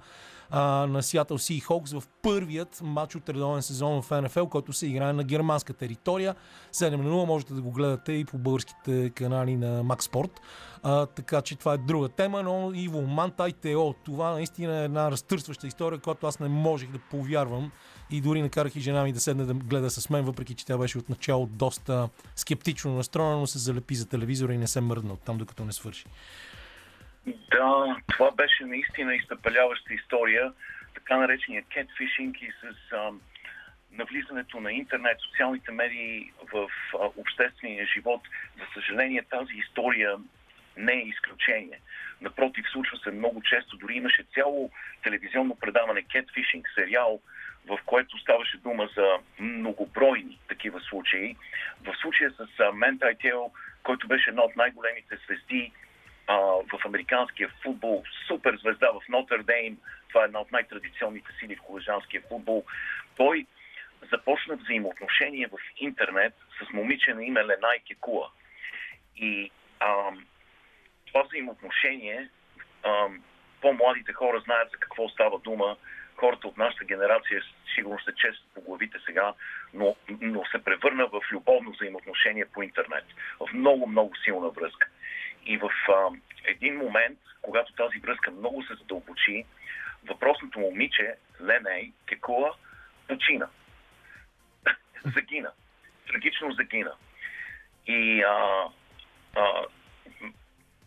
[0.52, 5.14] а, на Seattle Seahawks в първият матч от редовен сезон в НФЛ, който се играе
[5.14, 6.36] на германска територия.
[6.74, 10.32] 7 на 0 можете да го гледате и по българските канали на Sport.
[10.84, 15.12] А, така че това е друга тема, но Иво Мантай Тео, това наистина е една
[15.12, 17.72] разтърсваща история, която аз не можех да повярвам
[18.12, 20.78] и дори накарах и жена ми да седне да гледа с мен, въпреки че тя
[20.78, 25.22] беше отначало доста скептично настроена, но се залепи за телевизора и не се мръдна от
[25.22, 26.06] там, докато не свърши.
[27.26, 30.54] Да, това беше наистина изтъпеляваща история,
[30.94, 33.22] така наречения кетфишинг и с ам,
[33.92, 38.22] навлизането на интернет, социалните медии в а, обществения живот.
[38.58, 40.18] За съжаление, тази история
[40.78, 41.80] не е изключение.
[42.22, 43.78] Напротив, случва се много често.
[43.78, 44.72] Дори имаше цяло
[45.04, 47.20] телевизионно предаване Catfishing, сериал,
[47.68, 49.08] в което ставаше дума за
[49.40, 51.36] многобройни такива случаи.
[51.84, 53.52] В случая с а, Ментай Тео,
[53.84, 55.72] който беше една от най-големите звезди
[56.30, 59.78] а, в американския футбол, супер звезда в Нотър Дейм,
[60.10, 62.64] това е една от най-традиционните сили в колежанския футбол,
[63.16, 63.46] той
[64.12, 68.28] започна взаимоотношение в интернет с момиче на име Ленай Кекуа.
[69.18, 70.26] И ам,
[71.08, 72.30] това взаимоотношение,
[72.84, 73.24] ам,
[73.62, 75.78] по-младите хора знаят за какво става дума,
[76.16, 77.42] хората от нашата генерация
[77.76, 79.34] сигурно се често по главите сега,
[79.74, 83.06] но, но се превърна в любовно взаимоотношение по интернет,
[83.40, 84.90] в много, много силна връзка.
[85.46, 86.10] И в а,
[86.46, 89.46] един момент, когато тази връзка много се задълбочи,
[90.08, 92.52] въпросното момиче, Леней Кекуа,
[93.08, 93.48] почина.
[95.16, 95.52] загина.
[96.08, 96.92] Трагично загина.
[97.88, 98.66] И а,
[99.36, 99.66] а,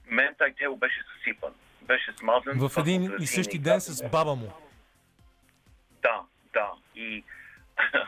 [0.06, 1.52] Ментай Тео беше съсипан.
[1.82, 2.68] Беше смазан.
[2.68, 4.52] В един и същи ден с баба му.
[6.02, 6.22] Да,
[6.52, 6.72] да.
[6.96, 7.24] И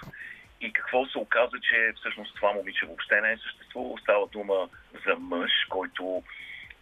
[0.95, 3.99] какво се оказа, че всъщност това момиче въобще не е съществувало.
[3.99, 4.69] Става дума
[5.07, 6.23] за мъж, който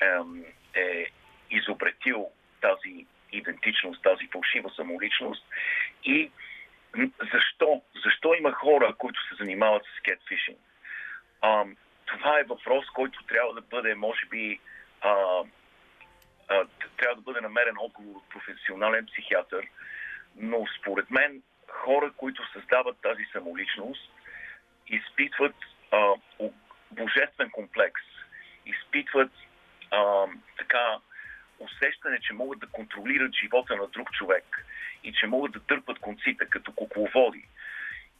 [0.00, 0.44] ем,
[0.74, 1.06] е
[1.50, 5.46] изобретил тази идентичност, тази фалшива самоличност.
[6.04, 6.30] И
[7.32, 7.82] защо?
[8.04, 10.58] Защо има хора, които се занимават с кетфишинг?
[12.06, 14.60] Това е въпрос, който трябва да бъде, може би,
[15.00, 15.14] а,
[16.48, 16.64] а,
[16.96, 19.66] трябва да бъде намерен отговор от професионален психиатър,
[20.36, 21.42] но според мен
[21.72, 24.12] хора, които създават тази самоличност,
[24.88, 25.54] изпитват
[25.90, 26.14] а,
[26.90, 28.02] божествен комплекс,
[28.66, 29.32] изпитват
[29.90, 30.26] а,
[30.58, 30.98] така
[31.58, 34.66] усещане, че могат да контролират живота на друг човек
[35.04, 37.46] и че могат да дърпат конците като кукловоди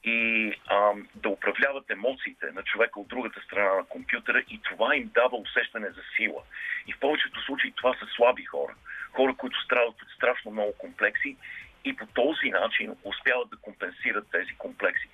[0.04, 5.10] и а, да управляват емоциите на човека от другата страна на компютъра и това им
[5.14, 6.42] дава усещане за сила.
[6.86, 8.74] И в повечето случаи това са слаби хора.
[9.12, 11.36] Хора, които страдат от страшно много комплекси
[11.84, 15.08] и по този начин успяват да компенсират тези комплекси.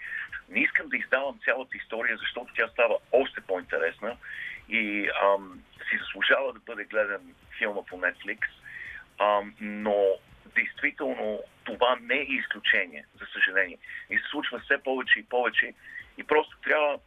[0.48, 4.16] Не искам да издавам цялата история, защото тя става още по-интересна
[4.68, 8.38] и ам, си заслужава да бъде гледан филма по Netflix,
[9.18, 10.04] ам, но
[10.54, 13.78] действително това не е изключение, за съжаление.
[14.10, 15.74] И се случва все повече и повече
[16.18, 16.98] и просто трябва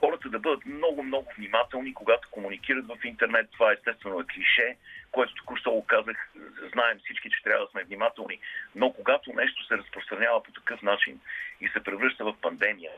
[0.00, 3.50] хората да бъдат много, много внимателни, когато комуникират в интернет.
[3.52, 4.76] Това естествено е клише,
[5.12, 6.30] което току-що го казах.
[6.72, 8.38] Знаем всички, че трябва да сме внимателни.
[8.74, 11.20] Но когато нещо се разпространява по такъв начин
[11.60, 12.92] и се превръща в пандемия,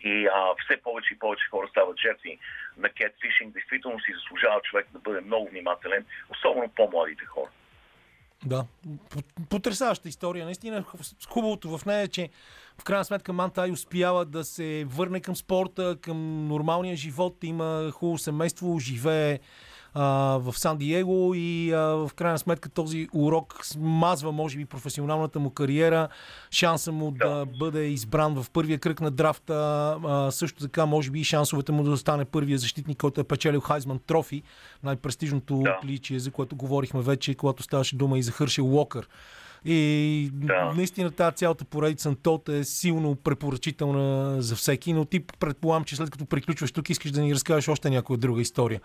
[0.00, 2.38] и а, все повече и повече хора стават жертви
[2.76, 7.50] на кетфишинг, действително си заслужава човек да бъде много внимателен, особено по-младите хора.
[8.46, 8.64] Да,
[9.50, 10.44] потрясаваща история.
[10.44, 10.84] Наистина
[11.28, 12.30] хубавото в нея е, че
[12.80, 18.18] в крайна сметка Мантай успява да се върне към спорта, към нормалния живот, има хубаво
[18.18, 19.38] семейство, живее
[19.98, 25.38] а, в Сан Диего и а, в крайна сметка този урок смазва, може би, професионалната
[25.38, 26.08] му кариера,
[26.50, 29.54] шанса му да, да бъде избран в първия кръг на драфта,
[30.04, 33.60] а, също така, може би, и шансовете му да стане първия защитник, който е печелил
[33.60, 34.42] Хайзман Трофи,
[34.82, 35.76] най-престижното да.
[35.78, 39.08] отличие, за което говорихме вече, когато ставаше дума и за Хършел Уокър.
[39.68, 40.72] И да.
[40.76, 45.96] наистина тази цялата поредица на Тот е силно препоръчителна за всеки, но ти предполагам, че
[45.96, 48.80] след като приключваш тук, искаш да ни разкажеш още някоя друга история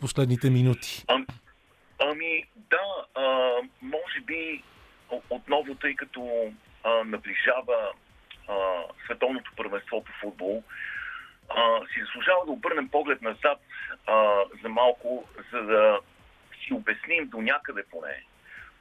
[0.00, 1.04] последните минути?
[1.08, 1.24] А,
[1.98, 4.62] ами, да, а, може би
[5.30, 6.52] отново, тъй като
[6.84, 7.92] а, наближава
[8.48, 8.54] а,
[9.04, 10.62] световното първенство по футбол,
[11.48, 13.58] а, си заслужава да обърнем поглед назад
[14.06, 15.98] а, за малко, за да
[16.64, 18.24] си обясним до някъде поне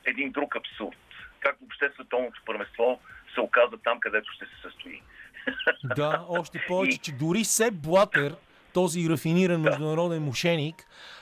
[0.05, 0.97] един друг абсурд.
[1.39, 2.99] Как въобще световното първенство
[3.33, 5.01] се оказа там, където ще се състои.
[5.95, 8.35] Да, още повече, че дори Себ Блатер,
[8.73, 10.75] този рафиниран международен мошеник,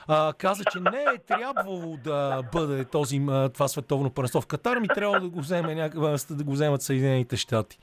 [0.08, 3.18] а, каза, че не е трябвало да бъде този,
[3.54, 5.90] това световно първенство в Катар, ми трябва да го, вземе,
[6.30, 7.78] да го вземат Съединените щати.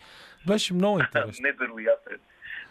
[0.48, 1.44] Беше много интересно.
[1.44, 2.20] Невероятен.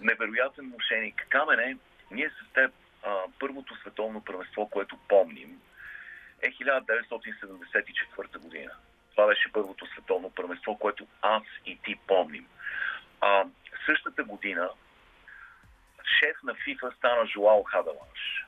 [0.01, 1.26] Невероятен мошеник.
[1.29, 1.76] Камене,
[2.11, 2.70] ние с теб
[3.03, 5.61] а, първото световно първенство, което помним,
[6.43, 8.70] е 1974 година.
[9.11, 12.47] Това беше първото световно първенство, което аз и ти помним.
[13.20, 13.45] А,
[13.86, 14.70] същата година
[16.18, 18.47] шеф на ФИФА стана Жуал Хадаланш.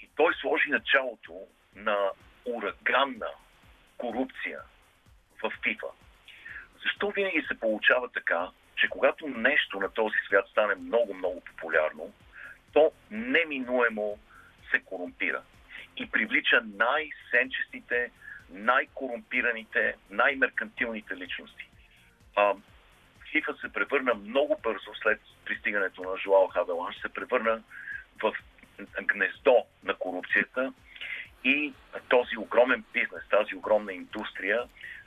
[0.00, 2.10] И той сложи началото на
[2.44, 3.30] ураганна
[3.98, 4.60] корупция
[5.42, 5.86] в ФИФА.
[6.82, 12.12] Защо винаги се получава така, че когато нещо на този свят стане много-много популярно,
[12.72, 14.18] то неминуемо
[14.70, 15.42] се корумпира
[15.96, 18.10] и привлича най-сенчестите,
[18.50, 21.68] най-корумпираните, най-меркантилните личности.
[22.36, 22.54] А,
[23.32, 27.62] ФИФА се превърна много бързо след пристигането на Жуал Хавеланш, се превърна
[28.22, 28.32] в
[29.02, 30.72] гнездо на корупцията
[31.44, 31.72] и
[32.08, 34.62] този огромен бизнес, тази огромна индустрия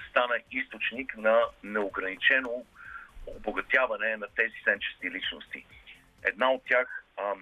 [0.09, 2.65] стана източник на неограничено
[3.27, 5.65] обогатяване на тези сенчести личности.
[6.23, 7.33] Една от тях а,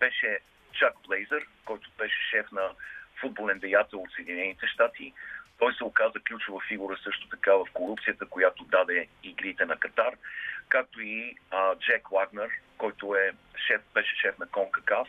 [0.00, 0.38] беше
[0.72, 2.70] Чак Блейзър, който беше шеф на
[3.20, 5.12] футболен деятел от Съединените щати.
[5.58, 10.14] Той се оказа ключова фигура също така в корупцията, която даде игрите на Катар,
[10.68, 13.32] както и а, Джек Лагнер, който е
[13.66, 15.08] шеф, беше шеф на Конкакав,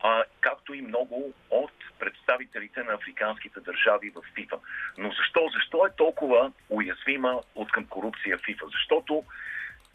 [0.00, 4.58] а, както и много от представителите на африканските държави в ФИФА.
[4.98, 5.48] Но защо?
[5.54, 8.66] Защо е толкова уязвима от към корупция ФИФА?
[8.72, 9.24] Защото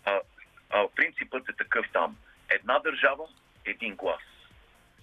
[0.06, 0.20] а,
[0.70, 2.18] а, принципът е такъв там.
[2.50, 3.24] Една държава,
[3.66, 4.22] един глас.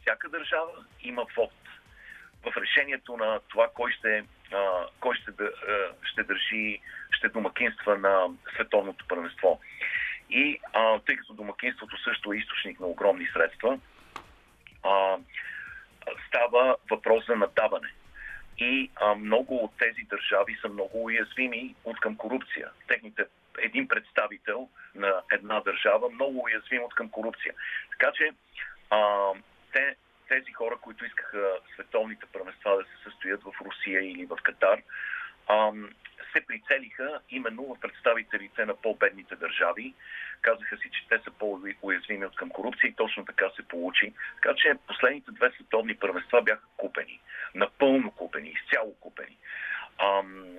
[0.08, 1.52] Всяка държава има вод
[2.42, 4.24] в решението на това кой ще,
[5.00, 5.32] кой ще,
[6.02, 6.80] ще държи,
[7.10, 9.60] ще домакинства на световното първенство.
[10.30, 13.78] И а, тъй като домакинството също е източник на огромни средства,
[14.82, 15.16] а,
[16.28, 17.88] става въпрос за надаване.
[18.58, 22.70] И а, много от тези държави са много уязвими от към корупция.
[22.86, 23.24] Техните
[23.58, 27.54] един представител на една държава много уязвим от към корупция.
[27.90, 28.30] Така че
[28.90, 29.32] а,
[29.72, 29.96] те
[30.28, 34.82] тези хора, които искаха световните първенства да се състоят в Русия или в Катар,
[36.32, 39.94] се прицелиха именно в представителите на по-бедните държави.
[40.40, 44.12] Казаха си, че те са по-уязвими от към корупция и точно така се получи.
[44.42, 47.20] Така че последните две световни първенства бяха купени.
[47.54, 49.36] Напълно купени, изцяло купени.
[49.98, 50.56] Ам,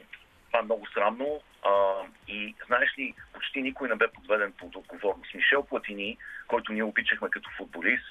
[0.50, 1.42] това е много срамно.
[1.64, 1.94] А,
[2.28, 5.34] и знаеш ли, почти никой не бе подведен под отговорност.
[5.34, 8.06] Мишел Платини, който ние обичахме като футболист,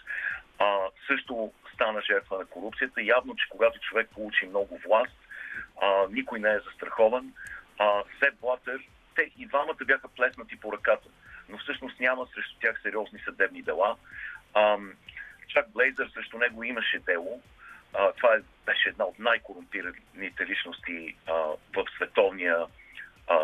[0.59, 3.03] а, също стана жертва на корупцията.
[3.03, 5.19] Явно, че когато човек получи много власт,
[5.83, 7.33] а, никой не е застрахован.
[7.79, 8.81] А, Сеп Блатер,
[9.15, 11.09] те и двамата бяха плеснати по ръката,
[11.49, 13.97] но всъщност няма срещу тях сериозни съдебни дела.
[14.55, 14.93] Ам,
[15.49, 17.43] Чак Блейзър срещу него имаше дело.
[17.95, 21.33] А, това е, беше една от най-корумпираните личности а,
[21.77, 22.67] в световния
[23.29, 23.39] а,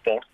[0.00, 0.28] спорт.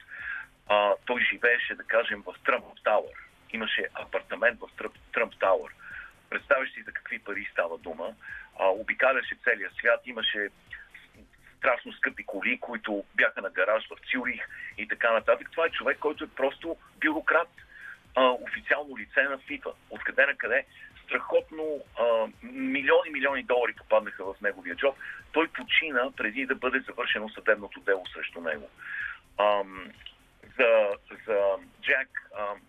[0.68, 3.18] А, той живееше, да кажем, в Тръмп Тауър.
[3.53, 4.68] Имаше апартамент в
[5.12, 5.74] Тръмп, Тауър.
[6.30, 8.14] Представяш си за какви пари става дума.
[8.59, 10.49] А, обикаляше целия свят, имаше
[11.59, 15.49] страшно скъпи коли, които бяха на гараж в Цюрих и така нататък.
[15.51, 17.49] Това е човек, който е просто бюрократ,
[18.14, 19.70] а, официално лице на ФИФА.
[19.90, 20.64] Откъде на къде?
[21.09, 21.65] Страхотно
[21.99, 24.97] а, милиони, милиони долари попаднаха в неговия джоб.
[25.33, 28.71] Той почина преди да бъде завършено съдебното дело срещу него.
[29.39, 29.93] Ам,
[30.59, 30.89] за,
[31.27, 32.61] за Джак ам,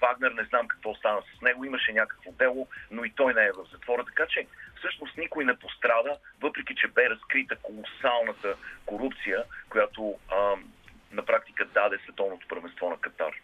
[0.00, 1.64] Вагнер не знам какво стана с него.
[1.64, 4.04] Имаше някакво дело, но и той не е в затвора.
[4.04, 4.46] Така че
[4.78, 8.56] всъщност никой не пострада, въпреки че бе разкрита колосалната
[8.86, 10.72] корупция, която ам,
[11.12, 13.34] на практика даде световното първенство на Катар.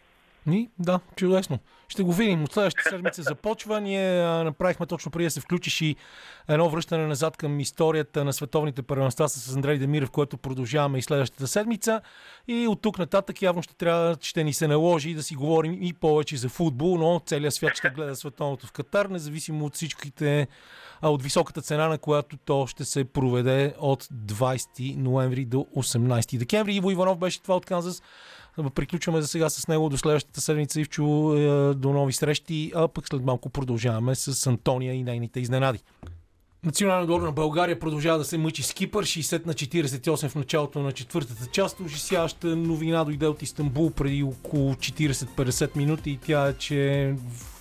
[0.51, 1.59] И, да, чудесно.
[1.87, 2.43] Ще го видим.
[2.43, 3.81] От следващата седмица започва.
[3.81, 5.95] Ние направихме точно преди да се включиш и
[6.47, 11.47] едно връщане назад към историята на световните първенства с Андрей Демирев, което продължаваме и следващата
[11.47, 12.01] седмица.
[12.47, 15.93] И от тук нататък явно ще трябва, ще ни се наложи да си говорим и
[15.93, 20.47] повече за футбол, но целият свят ще гледа световното в Катар, независимо от всичките,
[21.01, 26.37] а от високата цена, на която то ще се проведе от 20 ноември до 18
[26.37, 26.75] декември.
[26.75, 28.01] Иво Иванов беше това от Канзас.
[28.75, 30.81] Приключваме за сега с него до следващата седмица.
[30.81, 35.79] Ивчо, е, до нови срещи, а пък след малко продължаваме с Антония и нейните изненади.
[36.63, 39.05] Национален отбор на България продължава да се мъчи с Кипър.
[39.05, 41.79] 60 на 48 в началото на четвъртата част.
[41.79, 47.13] Ужасяваща новина дойде от Истанбул преди около 40-50 минути и тя е, че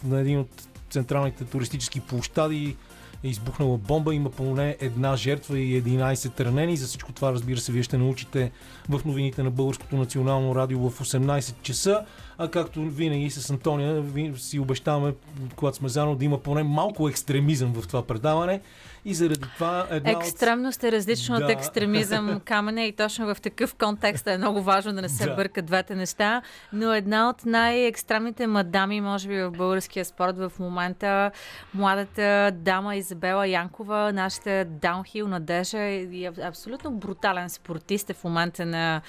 [0.04, 2.76] на един от централните туристически площади
[3.24, 6.76] е избухнала бомба, има поне една жертва и 11 ранени.
[6.76, 8.50] За всичко това, разбира се, вие ще научите
[8.88, 12.04] в новините на Българското национално радио в 18 часа.
[12.38, 14.04] А както винаги с Антония
[14.36, 15.14] си обещаваме,
[15.56, 18.60] когато сме заедно, да има поне малко екстремизъм в това предаване.
[19.08, 21.44] И заради това една Екстремност е различно Да.
[21.44, 25.34] от екстремизъм, камене и точно в такъв контекст е много важно да не се Да.
[25.34, 26.42] бъркат двете неща.
[26.72, 31.30] Но една от най-екстремните мадами, може би в българския спорт в момента,
[31.74, 38.66] младата дама Изабела Янкова, нашата даунхил надежда и е абсолютно брутален спортист е в момента
[38.66, 39.00] на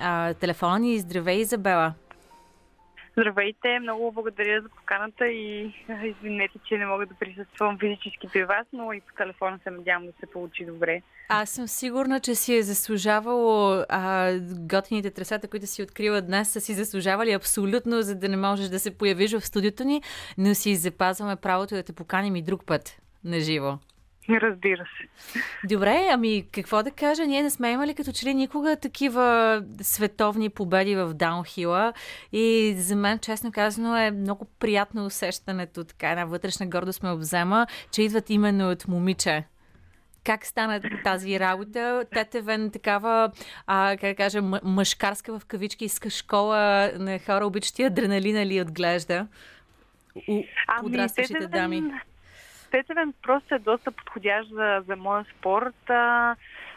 [0.00, 0.98] а, телефона ни.
[0.98, 1.92] Здравей, Изабела!
[3.12, 8.66] Здравейте, много благодаря за поканата и извинете, че не мога да присъствам физически при вас,
[8.72, 11.02] но и по телефона се надявам да се получи добре.
[11.28, 16.60] Аз съм сигурна, че си е заслужавало а, готините тресата, които си открила днес, са
[16.60, 20.02] си заслужавали абсолютно, за да не можеш да се появиш в студиото ни,
[20.38, 23.78] но си запазваме правото да те поканим и друг път на живо.
[24.30, 25.08] Разбира се.
[25.64, 27.26] Добре, ами какво да кажа?
[27.26, 31.92] Ние не сме имали като че ли никога такива световни победи в даунхила
[32.32, 37.66] и за мен, честно казано, е много приятно усещането, така една вътрешна гордост ме обзема,
[37.90, 39.44] че идват именно от момиче.
[40.24, 42.04] Как стана тази работа?
[42.14, 43.32] Тетевен такава,
[43.66, 49.26] а, как да кажа, мъжкарска в кавички иска школа на хора, обичащи адреналина ли отглежда?
[50.28, 50.42] У
[50.80, 51.82] подрастващите дами.
[52.72, 56.36] Тетевен просто е доста подходящ за, за моя спорт, а,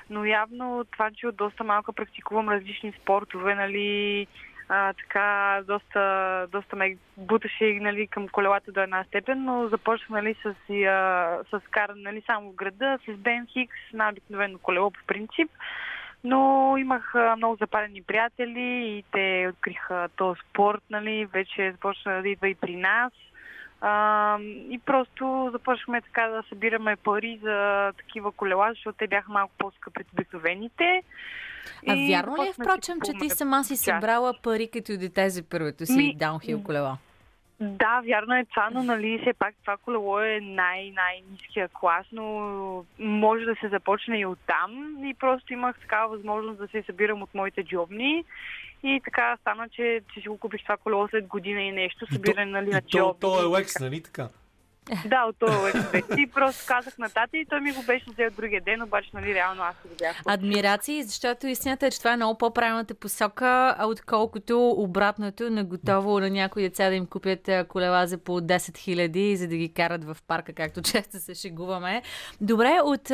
[0.10, 4.28] но явно това, че от доста малко практикувам различни спортове, нали,
[4.70, 10.36] а, така доста, доста ме буташе нали, към колелата до една степен, но започнах нали,
[10.44, 15.00] с, а, с каране нали, само в града, с Бен Хикс, на обикновено колело по
[15.08, 15.52] принцип.
[16.24, 22.50] Но имах много запалени приятели и те откриха този спорт, нали, вече започна да идва
[22.50, 23.14] и при нас.
[23.82, 24.38] А,
[24.70, 30.02] и просто започнахме така да събираме пари за такива колела, защото те бяха малко по-скъпи
[30.02, 31.04] от обикновените.
[31.88, 35.44] А И вярно ли е, впрочем, че ти сама си събрала пари като дете за
[35.44, 36.98] първото си Ми, даунхил колела?
[37.60, 42.26] Да, вярно е това, но нали все пак това колело е най-най-низкия клас, но
[43.00, 44.98] може да се започне и оттам.
[45.06, 48.24] И просто имах такава възможност да се събирам от моите джобни.
[48.84, 52.52] И така стана, че, че си го купих това колело след година и нещо, събиране
[52.52, 54.30] нали, на и то, то е лекс, нали така?
[55.06, 55.72] Да, от този
[56.18, 59.34] И просто казах на тата и той ми го беше взел другия ден, обаче нали
[59.34, 60.22] реално аз го бях.
[60.26, 66.30] Адмирации, защото истината е, че това е много по-правилната посока, отколкото обратното на готово на
[66.30, 70.18] някои деца да им купят колела за по 10 хиляди, за да ги карат в
[70.28, 72.02] парка, както често се шегуваме.
[72.42, 73.12] Добре, от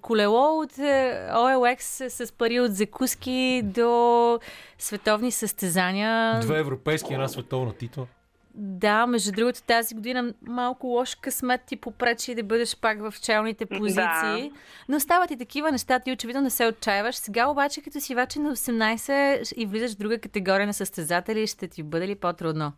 [0.00, 4.40] колело, от OLX с, с пари от закуски до
[4.78, 6.40] световни състезания.
[6.40, 8.06] Две европейски, една световна титла.
[8.54, 13.66] Да, между другото тази година малко лош късмет ти попречи да бъдеш пак в челните
[13.66, 14.52] позиции.
[14.88, 17.16] Но стават и такива неща, ти очевидно не се отчаиваш.
[17.16, 21.68] Сега обаче, като си вече на 18 и влизаш в друга категория на състезатели, ще
[21.68, 22.72] ти бъде ли по-трудно?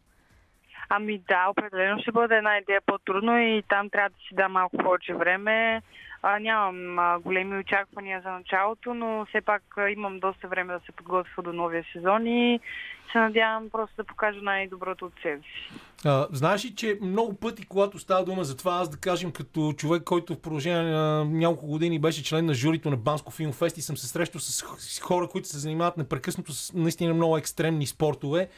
[0.89, 4.77] Ами да, определено ще бъде една идея по-трудно и там трябва да си дам малко
[4.77, 5.83] повече време.
[6.23, 10.81] А, нямам а, големи очаквания за началото, но все пак а, имам доста време да
[10.81, 12.61] се подготвя до новия сезон и
[13.13, 15.81] се надявам просто да покажа най-доброто от себе си.
[16.05, 19.73] А, знаеш ли, че много пъти, когато става дума за това, аз да кажем като
[19.77, 23.83] човек, който в продължение на няколко години беше член на журито на Банско Филмфест и
[23.83, 28.49] съм се срещал с хора, които се занимават непрекъснато с наистина много екстремни спортове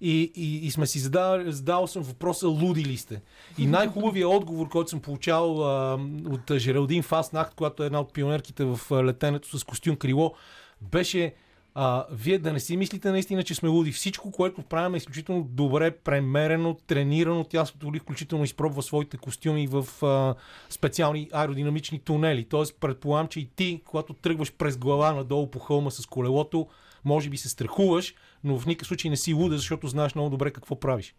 [0.00, 3.22] и, и, и сме си задал, задал съм въпроса луди ли сте?
[3.58, 8.64] И най-хубавият отговор, който съм получавал а, от Жералдин Фаснахт, която е една от пионерките
[8.64, 10.34] в летенето с костюм крило,
[10.82, 11.34] беше
[11.74, 13.92] а, вие да не си мислите наистина, че сме луди.
[13.92, 17.44] Всичко, което правим е изключително добре премерено, тренирано.
[17.44, 20.34] Тя дори включително изпробва своите костюми в а,
[20.70, 22.44] специални аеродинамични тунели.
[22.44, 26.66] Тоест, предполагам, че и ти, когато тръгваш през глава надолу по хълма с колелото,
[27.04, 28.14] може би се страхуваш,
[28.44, 31.14] но в никакъв случай не си луда, защото знаеш много добре какво правиш.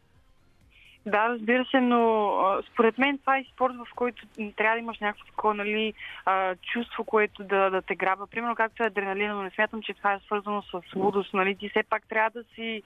[1.06, 5.00] Да, разбира се, но а, според мен това е спорт, в който трябва да имаш
[5.00, 5.94] някакво такова нали,
[6.26, 8.28] а, чувство, което да, да те грабва.
[8.28, 11.34] Примерно както е адреналина, но не смятам, че това е свързано с лудост.
[11.34, 11.56] Нали.
[11.56, 12.84] Ти все пак трябва да си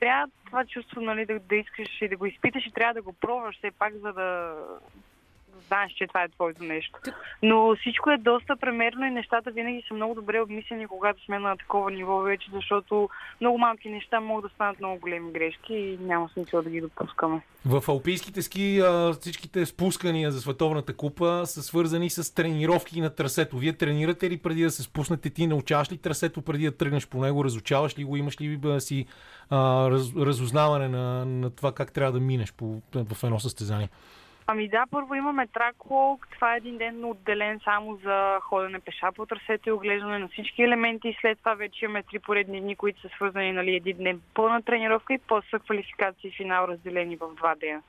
[0.00, 3.12] трябва това чувство нали, да, да искаш и да го изпиташ и трябва да го
[3.12, 4.54] пробваш все пак, за да
[5.66, 6.98] знаеш, че това е твоето нещо.
[7.42, 11.56] Но всичко е доста премерно и нещата винаги са много добре обмислени, когато сме на
[11.56, 13.08] такова ниво вече, защото
[13.40, 17.40] много малки неща могат да станат много големи грешки и няма смисъл да ги допускаме.
[17.66, 18.82] В алпийските ски
[19.20, 23.58] всичките спускания за Световната купа са свързани с тренировки на трасето.
[23.58, 25.30] Вие тренирате ли преди да се спуснете?
[25.30, 27.44] Ти научаваш ли трасето преди да тръгнеш по него?
[27.44, 28.16] Разучаваш ли го?
[28.16, 29.06] Имаш ли си
[29.50, 33.88] а, раз, разузнаване на, на това как трябва да минеш по, в едно състезание?
[34.52, 36.28] Ами да, първо имаме трак-лог.
[36.30, 40.62] Това е един ден отделен само за ходене пеша по трасето и оглеждане на всички
[40.62, 41.16] елементи.
[41.20, 45.14] След това вече имаме три поредни дни, които са свързани нали, един ден пълна тренировка
[45.14, 47.82] и после квалификация и финал разделени в два дена.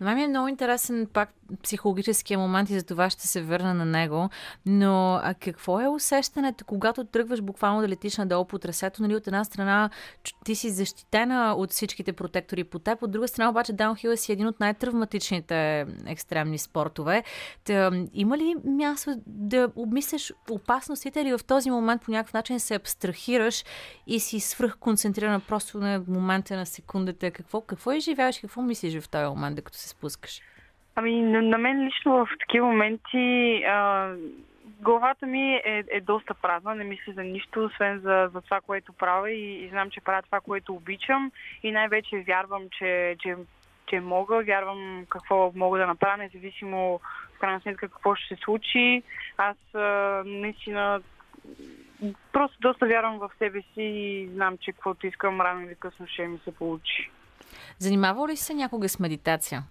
[0.00, 3.84] На ми е много интересен пак психологическия момент и за това ще се върна на
[3.84, 4.28] него.
[4.66, 9.02] Но а какво е усещането, когато тръгваш буквално да летиш надолу по трасето?
[9.02, 9.90] Нали, от една страна
[10.44, 14.46] ти си защитена от всичките протектори по теб, от друга страна обаче даунхил си един
[14.46, 17.24] от най-травматичните екстремни спортове.
[17.64, 22.74] Та, има ли място да обмисляш опасностите или в този момент по някакъв начин се
[22.74, 23.64] абстрахираш
[24.06, 27.30] и си свръхконцентрирана просто на момента на секундата?
[27.30, 30.40] Какво, какво изживяваш, какво мислиш в този момент, докато се спускаш?
[30.94, 34.14] Ами, на, на мен лично в такива моменти а,
[34.80, 38.92] главата ми е, е доста празна, не мисля за нищо, освен за, за това, което
[38.92, 43.36] правя и, и знам, че правя това, което обичам и най-вече вярвам, че, че,
[43.86, 47.00] че мога, вярвам какво мога да направя, независимо
[47.36, 49.02] в крайна сметка какво ще се случи.
[49.36, 51.00] Аз а, наистина
[52.32, 56.26] просто доста вярвам в себе си и знам, че каквото искам рано или късно ще
[56.26, 57.10] ми се получи.
[57.78, 59.64] Занимавал ли се някога с медитация?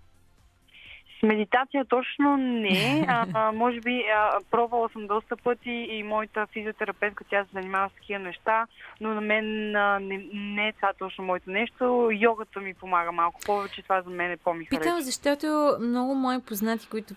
[1.24, 3.06] Медитация точно не.
[3.08, 7.90] А, а, може би а, пробвала съм доста пъти и моята физиотерапевтка, тя се занимава
[7.90, 8.68] с такива неща,
[9.02, 12.10] но на мен а, не, не е това точно моето нещо.
[12.12, 16.88] Йогата ми помага малко повече, това за мен е по-ми Питам, защото много мои познати,
[16.90, 17.14] които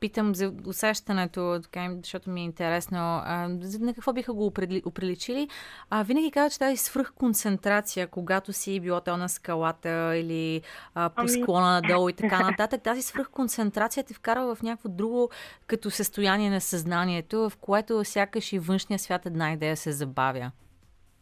[0.00, 3.48] питам за усещането, така, защото ми е интересно, а,
[3.80, 4.52] на какво биха го
[4.84, 5.48] оприличили,
[5.90, 10.62] а, винаги казват, че тази свръхконцентрация, когато си било то на скалата или
[10.94, 13.45] а, по Ами- склона надолу и така нататък, тази свръхконцентрация
[14.06, 15.30] те вкарва в някакво друго
[15.66, 20.50] като състояние на съзнанието, в което сякаш и външния свят една идея се забавя.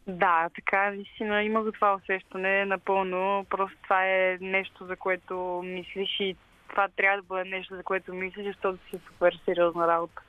[0.07, 3.45] Да, така, наистина има го това усещане напълно.
[3.49, 6.35] Просто това е нещо, за което мислиш и
[6.69, 10.21] това трябва да бъде нещо, за което мислиш, защото си супер сериозна работа.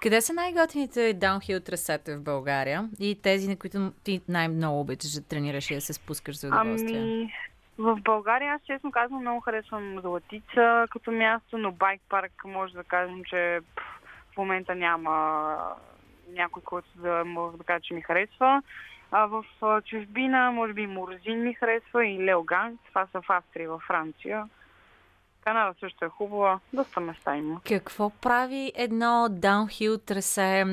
[0.00, 5.22] Къде са най-готините даунхил трасета в България и тези, на които ти най-много обичаш да
[5.22, 7.00] тренираш и да се спускаш за удоволствие?
[7.00, 7.32] Ами,
[7.78, 12.84] в България, аз честно казвам, много харесвам Златица като място, но байк парк може да
[12.84, 13.60] кажем, че
[14.32, 15.56] в момента няма
[16.28, 18.62] някой, който да може да каже, че ми харесва.
[19.10, 19.44] А в
[19.84, 22.80] чужбина, може би Морзин ми харесва и Леоганг.
[22.88, 24.48] Това са в Австрия във Франция.
[25.44, 26.60] Канада също е хубава.
[26.72, 27.60] Доста места има.
[27.68, 30.64] Какво прави едно даунхил трасе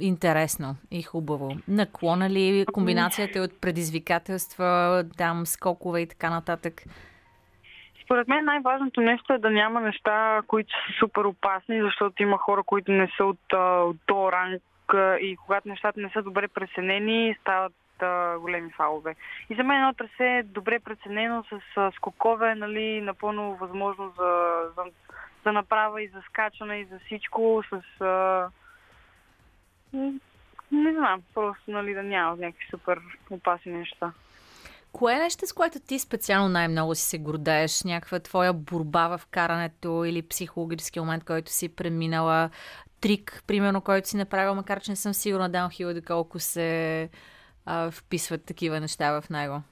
[0.00, 1.56] интересно и хубаво?
[1.68, 6.82] Наклона ли комбинацията от предизвикателства, там скокове и така нататък?
[8.04, 12.62] Според мен най-важното нещо е да няма неща, които са супер опасни, защото има хора,
[12.62, 13.52] които не са от,
[13.86, 14.62] от то ранг
[15.20, 17.72] и когато нещата не са добре пресенени, стават
[18.02, 19.14] доста големи фалове.
[19.50, 24.62] И за мен едно трасе е добре преценено с а, скокове, нали, напълно възможно за,
[24.76, 24.82] за,
[25.44, 28.00] за направа и за скачане и за всичко, с...
[28.00, 28.48] А,
[30.72, 33.00] не знам, просто нали, да няма някакви супер
[33.30, 34.12] опасни неща.
[34.92, 37.82] Кое е нещо, с което ти специално най-много си се гордееш?
[37.84, 42.50] Някаква твоя борба в карането или психологически момент, който си преминала?
[43.00, 47.08] Трик, примерно, който си направил, макар че не съм сигурна даунхил доколко се
[47.66, 49.62] а, вписват такива неща в него.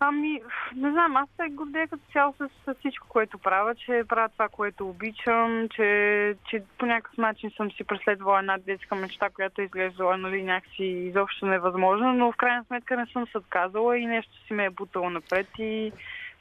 [0.00, 0.40] Ами,
[0.76, 4.48] не знам, аз се гордея като цяло с, с всичко, което правя, че правя това,
[4.48, 9.64] което обичам, че, че по някакъв начин съм си преследвала една детска мечта, която е
[9.64, 14.32] изглеждала нали, някакси изобщо невъзможна, но в крайна сметка не съм се отказала и нещо
[14.46, 15.92] си ме е бутало напред и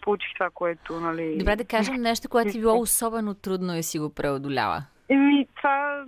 [0.01, 1.38] получих това, което, нали...
[1.38, 4.84] Добре да кажем нещо, което ти било особено трудно и си го преодоляла.
[5.09, 6.05] Еми, това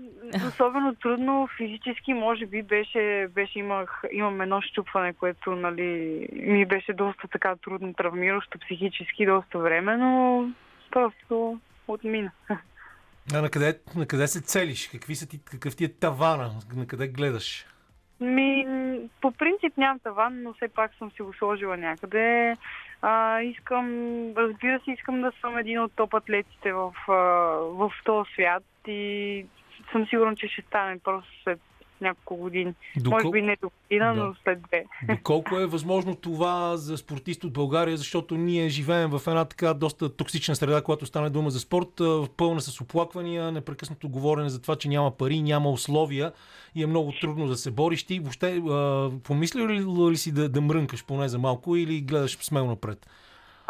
[0.47, 6.93] особено трудно физически, може би беше, беше имах, имам едно щупване, което нали, ми беше
[6.93, 10.45] доста така трудно травмиращо психически доста време, но
[10.91, 12.31] просто отмина.
[13.33, 14.87] А на къде, на къде се целиш?
[14.87, 16.51] Какви са ти, какъв ти е тавана?
[16.75, 17.65] На къде гледаш?
[18.19, 18.65] Ми,
[19.21, 22.55] по принцип нямам таван, но все пак съм си го сложила някъде.
[23.01, 23.85] А, искам,
[24.37, 27.13] разбира се, искам да съм един от топ атлетите в, а,
[27.73, 29.45] в този свят и
[29.91, 31.59] съм сигурна, че ще стане просто след
[32.01, 32.73] няколко години.
[32.97, 34.23] Докол- Може би не до година, Да.
[34.23, 34.85] но след две.
[35.09, 40.15] Доколко е възможно това за спортист от България, защото ние живеем в една така доста
[40.15, 42.01] токсична среда, когато стане дума за спорт,
[42.37, 46.31] пълна с оплаквания, непрекъснато говорене за това, че няма пари, няма условия
[46.75, 48.03] и е много трудно да се бориш.
[48.03, 48.61] Ти въобще
[49.23, 49.79] помислил ли,
[50.11, 53.07] ли си да, да мрънкаш поне за малко или гледаш смело напред?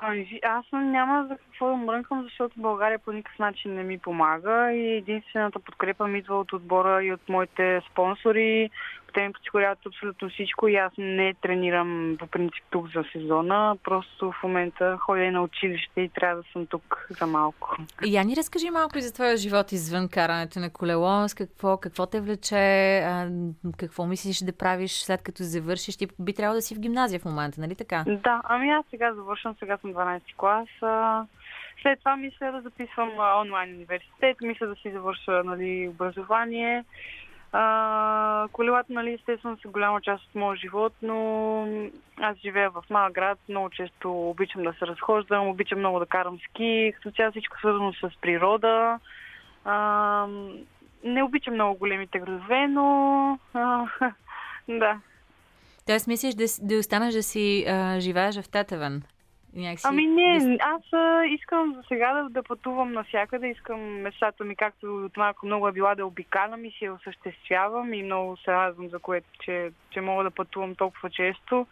[0.02, 4.74] Ами, аз няма за какво да мрънкам, защото България по никакъв начин не ми помага
[4.74, 8.70] и единствената подкрепа ми идва от отбора и от моите спонсори.
[9.14, 13.78] Те ми подсигуряват абсолютно всичко и аз не тренирам по принцип тук за сезона.
[13.84, 17.78] Просто в момента ходя и на училище и трябва да съм тук за малко.
[18.06, 21.28] Я ни разкажи малко и за твоя живот извън карането на колело.
[21.28, 23.04] С какво, какво те влече?
[23.78, 25.98] Какво мислиш да правиш след като завършиш?
[25.98, 28.04] Ти би трябвало да си в гимназия в момента, нали така?
[28.08, 30.68] Да, ами аз сега завършвам, сега съм 12 клас.
[31.82, 33.10] След това мисля да записвам
[33.42, 36.84] онлайн университет, мисля да си завърша нали, образование.
[37.52, 41.68] А, колелата, нали, естествено са голяма част от моя живот, но
[42.18, 46.40] аз живея в малък град, много често обичам да се разхождам, обичам много да карам
[46.40, 49.00] ски, като цяло всичко свързано с природа.
[49.66, 50.28] А,
[51.04, 53.86] не обичам много големите градове, но а,
[54.70, 55.00] да,
[55.90, 59.04] Тоест мислиш да, да останеш да си а, живееш в Тетевен?
[59.54, 63.48] Някакси, Ами не, аз а, искам за сега да, да пътувам навсякъде.
[63.48, 67.94] Искам мечтата ми, както от малко много е била да обикалям и си я осъществявам
[67.94, 71.68] и много се радвам за което, че, че мога да пътувам толкова често.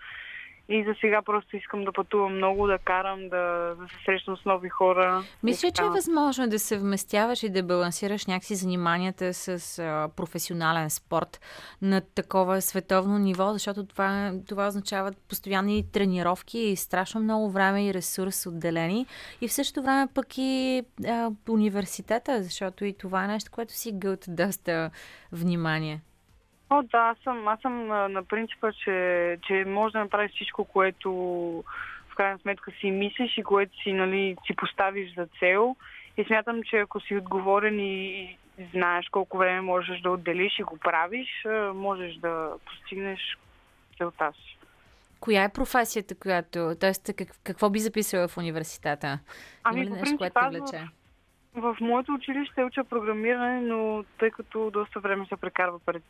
[0.69, 4.45] И за сега просто искам да пътувам много, да карам, да, да се срещам с
[4.45, 5.23] нови хора.
[5.43, 11.41] Мисля, че е възможно да съвместяваш и да балансираш някакси заниманията с а, професионален спорт
[11.81, 17.93] на такова световно ниво, защото това, това означава постоянни тренировки и страшно много време и
[17.93, 19.05] ресурс отделени.
[19.41, 23.91] И в същото време пък и а, университета, защото и това е нещо, което си
[23.93, 24.91] гълта доста
[25.31, 26.01] внимание.
[26.69, 31.11] О, да, аз съм, аз съм на, принципа, че, че може да направиш всичко, което
[32.09, 35.75] в крайна сметка си мислиш и което си, нали, си поставиш за цел.
[36.17, 38.37] И смятам, че ако си отговорен и,
[38.73, 43.37] знаеш колко време можеш да отделиш и го правиш, можеш да постигнеш
[43.97, 44.57] целта си.
[45.19, 46.75] Коя е професията, която...
[46.79, 49.19] Тоест, как, какво би записала в университета?
[49.63, 50.87] Ами, Има ли нещо, което влече?
[51.57, 56.03] В моето училище уча програмиране, но тъй като доста време се прекарва пред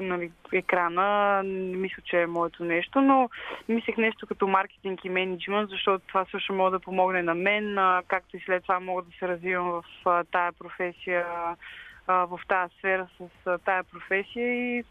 [0.00, 3.30] нали, екрана, не мисля, че е моето нещо, но
[3.68, 7.76] мислех нещо като маркетинг и менеджмент, защото това също може да помогне на мен,
[8.08, 11.26] както и след това мога да се развивам в тая професия,
[12.08, 14.84] в тази сфера с тая професия и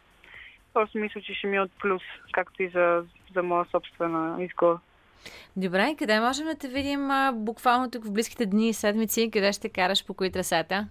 [0.74, 4.80] просто мисля, че ще ми е от плюс, както и за, за моя собствена изгода.
[5.56, 9.32] Добре, къде можем да те видим а, буквално тук в близките дни и седмици?
[9.34, 10.88] Къде ще караш по кои трасета?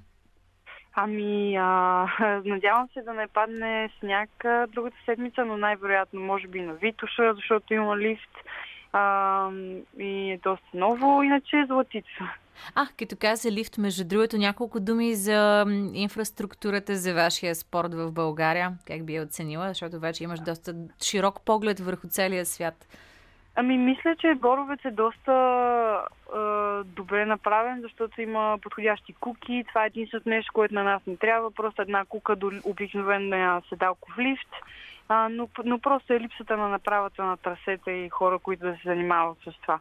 [0.95, 2.07] Ами, а,
[2.45, 4.31] надявам се да не падне сняг
[4.69, 8.31] другата седмица, но най-вероятно може би на Витуша, защото има лифт
[8.93, 9.51] а,
[9.99, 11.23] и е доста ново.
[11.23, 12.31] Иначе Златица.
[12.75, 18.73] А, като каза лифт, между другото, няколко думи за инфраструктурата за вашия спорт в България.
[18.87, 19.69] Как би я оценила?
[19.69, 22.87] Защото вече имаш доста широк поглед върху целия свят.
[23.57, 26.41] Ами, мисля, че Боровец е доста а,
[26.85, 29.65] добре направен, защото има подходящи куки.
[29.69, 31.51] Това е единственото нещо, което на нас не трябва.
[31.51, 34.49] Просто една кука до обикновена седалков лифт.
[35.09, 38.81] А, но, но просто е липсата на направата на трасета и хора, които да се
[38.85, 39.79] занимават с това.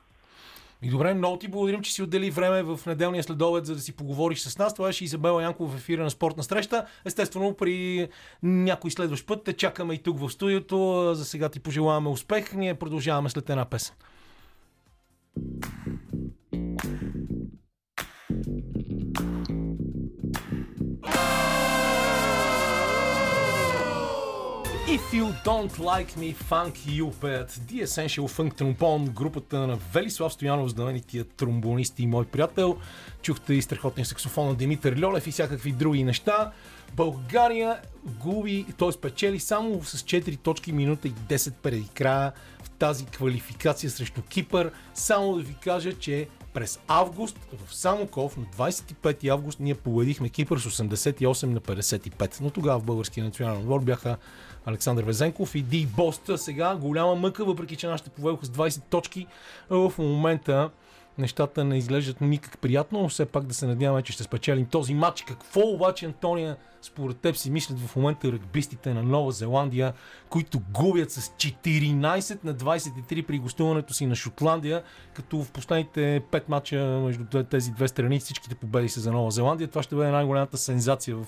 [0.81, 3.95] И добре, много ти благодарим, че си отдели време в неделния следобед, за да си
[3.95, 4.73] поговориш с нас.
[4.73, 6.85] Това беше Изабела Янкова в ефира на спортна среща.
[7.06, 8.07] Естествено, при
[8.43, 11.11] някой следващ път те чакаме и тук в студиото.
[11.15, 12.53] За сега ти пожелаваме успех.
[12.53, 13.95] Ние продължаваме след една песен.
[24.98, 27.49] If you don't like me, funk you pet.
[27.68, 32.78] The Essential Funk Trombone, групата на Велислав Стоянов, знаменития тромбонист и мой приятел.
[33.22, 36.52] Чухте и страхотния саксофон на Димитър Льолев и всякакви други неща.
[36.94, 38.90] България губи, т.е.
[39.02, 42.32] печели само с 4 точки минута и 10 преди края
[42.64, 44.72] в тази квалификация срещу Кипър.
[44.94, 46.28] Само да ви кажа, че
[46.60, 52.41] през август в Самоков на 25 август ние победихме Кипър с 88 на 55.
[52.41, 54.18] Но тогава в българския национален отбор бяха
[54.65, 56.38] Александър Везенков и Ди Боста.
[56.38, 59.27] Сега голяма мъка, въпреки че нашите повелиха с 20 точки.
[59.69, 60.69] В момента
[61.19, 64.93] нещата не изглеждат никак приятно, но все пак да се надяваме, че ще спечелим този
[64.93, 65.21] матч.
[65.21, 69.93] Какво обаче, Антония, според теб си мислят в момента ръгбистите на Нова Зеландия,
[70.29, 74.83] които губят с 14 на 23 при гостуването си на Шотландия,
[75.13, 79.67] като в последните 5 мача между тези две страни всичките победи са за Нова Зеландия.
[79.67, 81.25] Това ще бъде най-голямата сензация в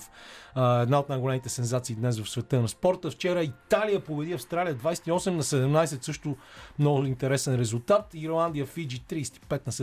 [0.82, 3.10] една от най-големите сензации днес в света на спорта.
[3.10, 6.36] Вчера Италия победи Австралия 28 на 17, също
[6.78, 8.10] много интересен резултат.
[8.14, 9.81] Ирландия, Фиджи 35 на 17,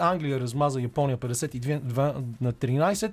[0.00, 3.12] Англия размаза Япония 52 на 13.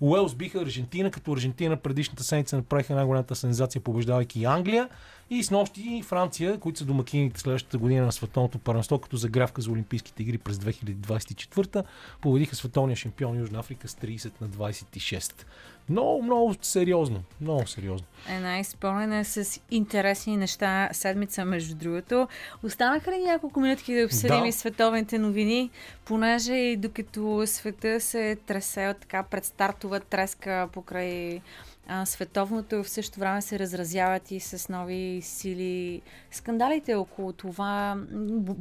[0.00, 4.88] Уелс биха Аржентина, като Аржентина предишната седмица направиха най-голямата сензация, побеждавайки Англия.
[5.32, 9.70] И с нощи Франция, които са домакините следващата година на световното първенство, като загравка за
[9.70, 11.84] Олимпийските игри през 2024,
[12.20, 15.44] победиха световния шампион Южна Африка с 30 на 26.
[15.88, 17.22] Много, много сериозно.
[17.40, 18.06] Много сериозно.
[18.28, 22.28] Една изпълнена с интересни неща седмица, между другото.
[22.62, 24.48] Останаха ли няколко минутки да обсъдим Да.
[24.48, 25.70] и световните новини,
[26.04, 31.40] понеже и докато света се тресе от така предстартова треска покрай
[31.86, 36.02] а, световното, в същото време се разразяват и с нови сили.
[36.30, 37.96] Скандалите около това,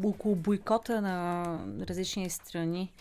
[0.04, 1.46] около бойкота на
[1.90, 2.92] различни страни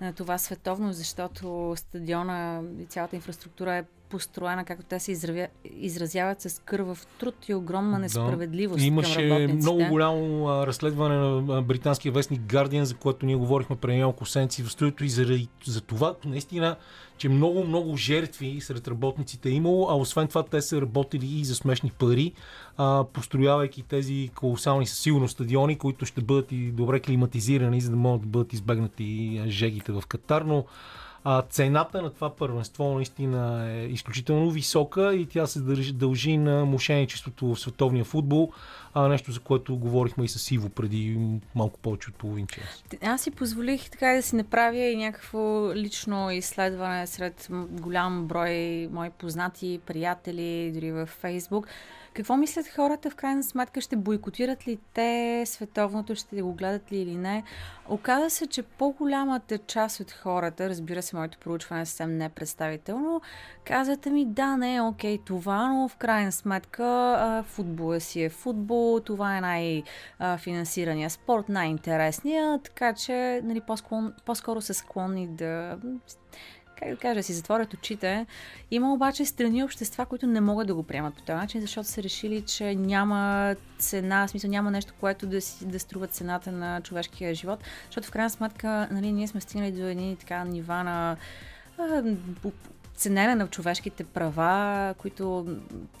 [0.00, 6.40] на това световно, защото стадиона и цялата инфраструктура е построена, както те се изравя, изразяват
[6.40, 12.40] с кървав труд и огромна несправедливост към Имаше много голямо а, разследване на британския вестник
[12.40, 16.76] Guardian, за което ние говорихме преди няколко седмици в студиото и заради за това наистина,
[17.16, 21.44] че много, много жертви сред работниците е имало, а освен това те са работили и
[21.44, 22.32] за смешни пари,
[22.76, 27.96] а, построявайки тези колосални със сигурност стадиони, които ще бъдат и добре климатизирани, за да
[27.96, 30.64] могат да бъдат избегнати жегите в Катар, но
[31.24, 35.60] а, цената на това първенство наистина е изключително висока и тя се
[35.92, 38.52] дължи, на мошенничеството в световния футбол,
[38.94, 41.18] а, нещо за което говорихме и с Иво преди
[41.54, 42.84] малко повече от половин час.
[43.02, 49.10] Аз си позволих така да си направя и някакво лично изследване сред голям брой мои
[49.10, 51.66] познати, приятели, дори във Фейсбук.
[52.14, 53.80] Какво мислят хората в крайна сметка?
[53.80, 56.14] Ще бойкотират ли те световното?
[56.14, 57.42] Ще го гледат ли или не?
[57.88, 63.20] Оказа се, че по-голямата част от хората, разбира се, моето проучване е съвсем не представително,
[63.64, 69.00] казват ми да, не е окей това, но в крайна сметка футбола си е футбол,
[69.04, 75.78] това е най-финансирания спорт, най-интересния, така че нали, по-склон, по-скоро са склонни да
[76.82, 78.26] как да кажа, си затворят очите.
[78.70, 82.02] Има обаче страни общества, които не могат да го приемат по този начин, защото са
[82.02, 86.80] решили, че няма цена, в смисъл няма нещо, което да, си, да струва цената на
[86.80, 91.16] човешкия живот, защото в крайна сметка нали, ние сме стигнали до едни така нива на
[91.78, 92.02] а,
[92.42, 92.52] бу-
[92.94, 95.46] ценене на човешките права, които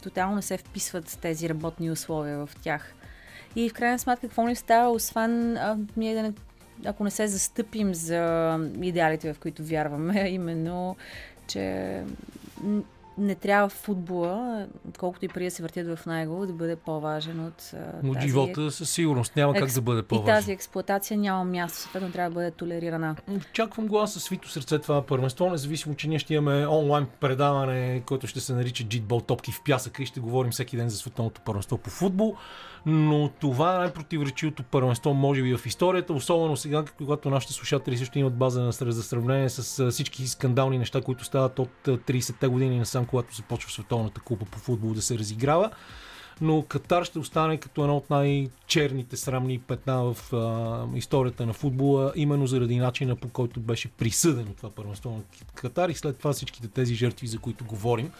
[0.02, 2.94] тотално не се вписват в тези работни условия в тях.
[3.56, 6.32] И в крайна сметка, какво ни става, освен а, ние да не,
[6.84, 10.96] ако не се застъпим за идеалите, в които вярваме, именно,
[11.46, 12.02] че
[13.18, 14.66] не трябва футбола,
[14.98, 17.70] колкото и преди да се въртят в него, да бъде по-важен от
[18.02, 20.34] Но тази живота със сигурност няма как екс- да бъде И по-важен.
[20.34, 23.16] тази експлуатация няма място, съответно трябва да бъде толерирана.
[23.50, 28.02] Очаквам го аз със свито сърце това първенство, независимо, че ние ще имаме онлайн предаване,
[28.06, 31.40] което ще се нарича Джитбол топки в пясъка и ще говорим всеки ден за световното
[31.40, 32.36] първенство по футбол.
[32.86, 38.18] Но това е най-противоречивото първенство, може би, в историята, особено сега, когато нашите слушатели също
[38.18, 42.78] имат база на, за сравнение с всички скандални неща, които стават от а, 30-те години
[43.02, 45.70] насам, когато започва световната купа по футбол да се разиграва.
[46.40, 52.12] но Катар ще остане като едно от най-черните срамни петна в а, историята на футбола,
[52.16, 55.22] именно заради начина по който беше присъдено това първенство на
[55.54, 58.10] Катар и след това всичките тези жертви, за които говорим,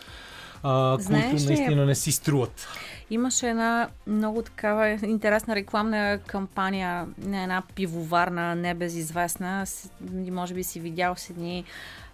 [0.62, 2.68] а, Знаеш които наистина не си струват.
[3.10, 9.66] Имаше една много такава интересна рекламна кампания на една пивоварна, небезизвестна.
[10.30, 11.64] Може би си видял с едни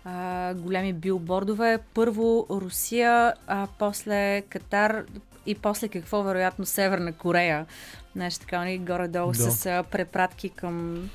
[0.04, 1.78] а, големи билбордове.
[1.94, 5.04] Първо Русия, а после Катар
[5.46, 7.66] и после какво, вероятно, Северна Корея.
[8.16, 9.50] Нещо така, нали, горе-долу Да.
[9.50, 11.08] с а, препратки към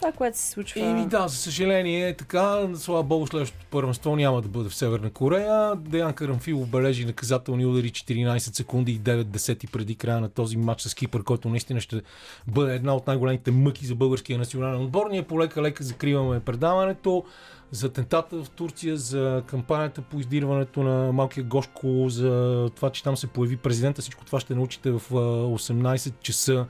[0.00, 0.80] това, което се случва.
[0.80, 2.68] Еми да, за съжаление е така.
[2.74, 5.74] Слава богу, следващото първенство няма да бъде в Северна Корея.
[5.76, 10.82] Деян Карамфил обележи наказателни удари 14 секунди и 9 десети преди края на този матч
[10.82, 12.00] с Кипър, който наистина ще
[12.46, 15.10] бъде една от най-големите мъки за българския национален отбор.
[15.10, 17.24] Ние полека-лека закриваме предаването
[17.72, 23.16] за атентата в Турция, за кампанията по издирването на малкия Гошко, за това, че там
[23.16, 24.02] се появи президента.
[24.02, 26.66] Всичко това ще научите в а, 18 часа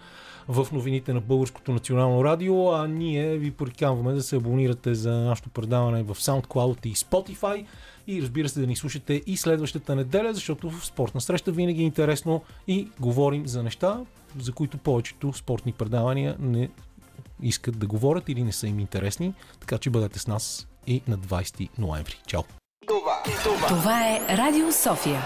[0.49, 5.49] в новините на Българското национално радио, а ние ви приканваме да се абонирате за нашето
[5.49, 7.67] предаване в SoundCloud и Spotify.
[8.07, 11.85] И разбира се да ни слушате и следващата неделя, защото в спортна среща винаги е
[11.85, 14.01] интересно и говорим за неща,
[14.39, 16.69] за които повечето спортни предавания не
[17.43, 21.19] искат да говорят или не са им интересни, така че бъдете с нас и на
[21.19, 22.21] 20 ноември.
[22.27, 22.43] Чао!
[23.69, 25.23] Това е Радио София.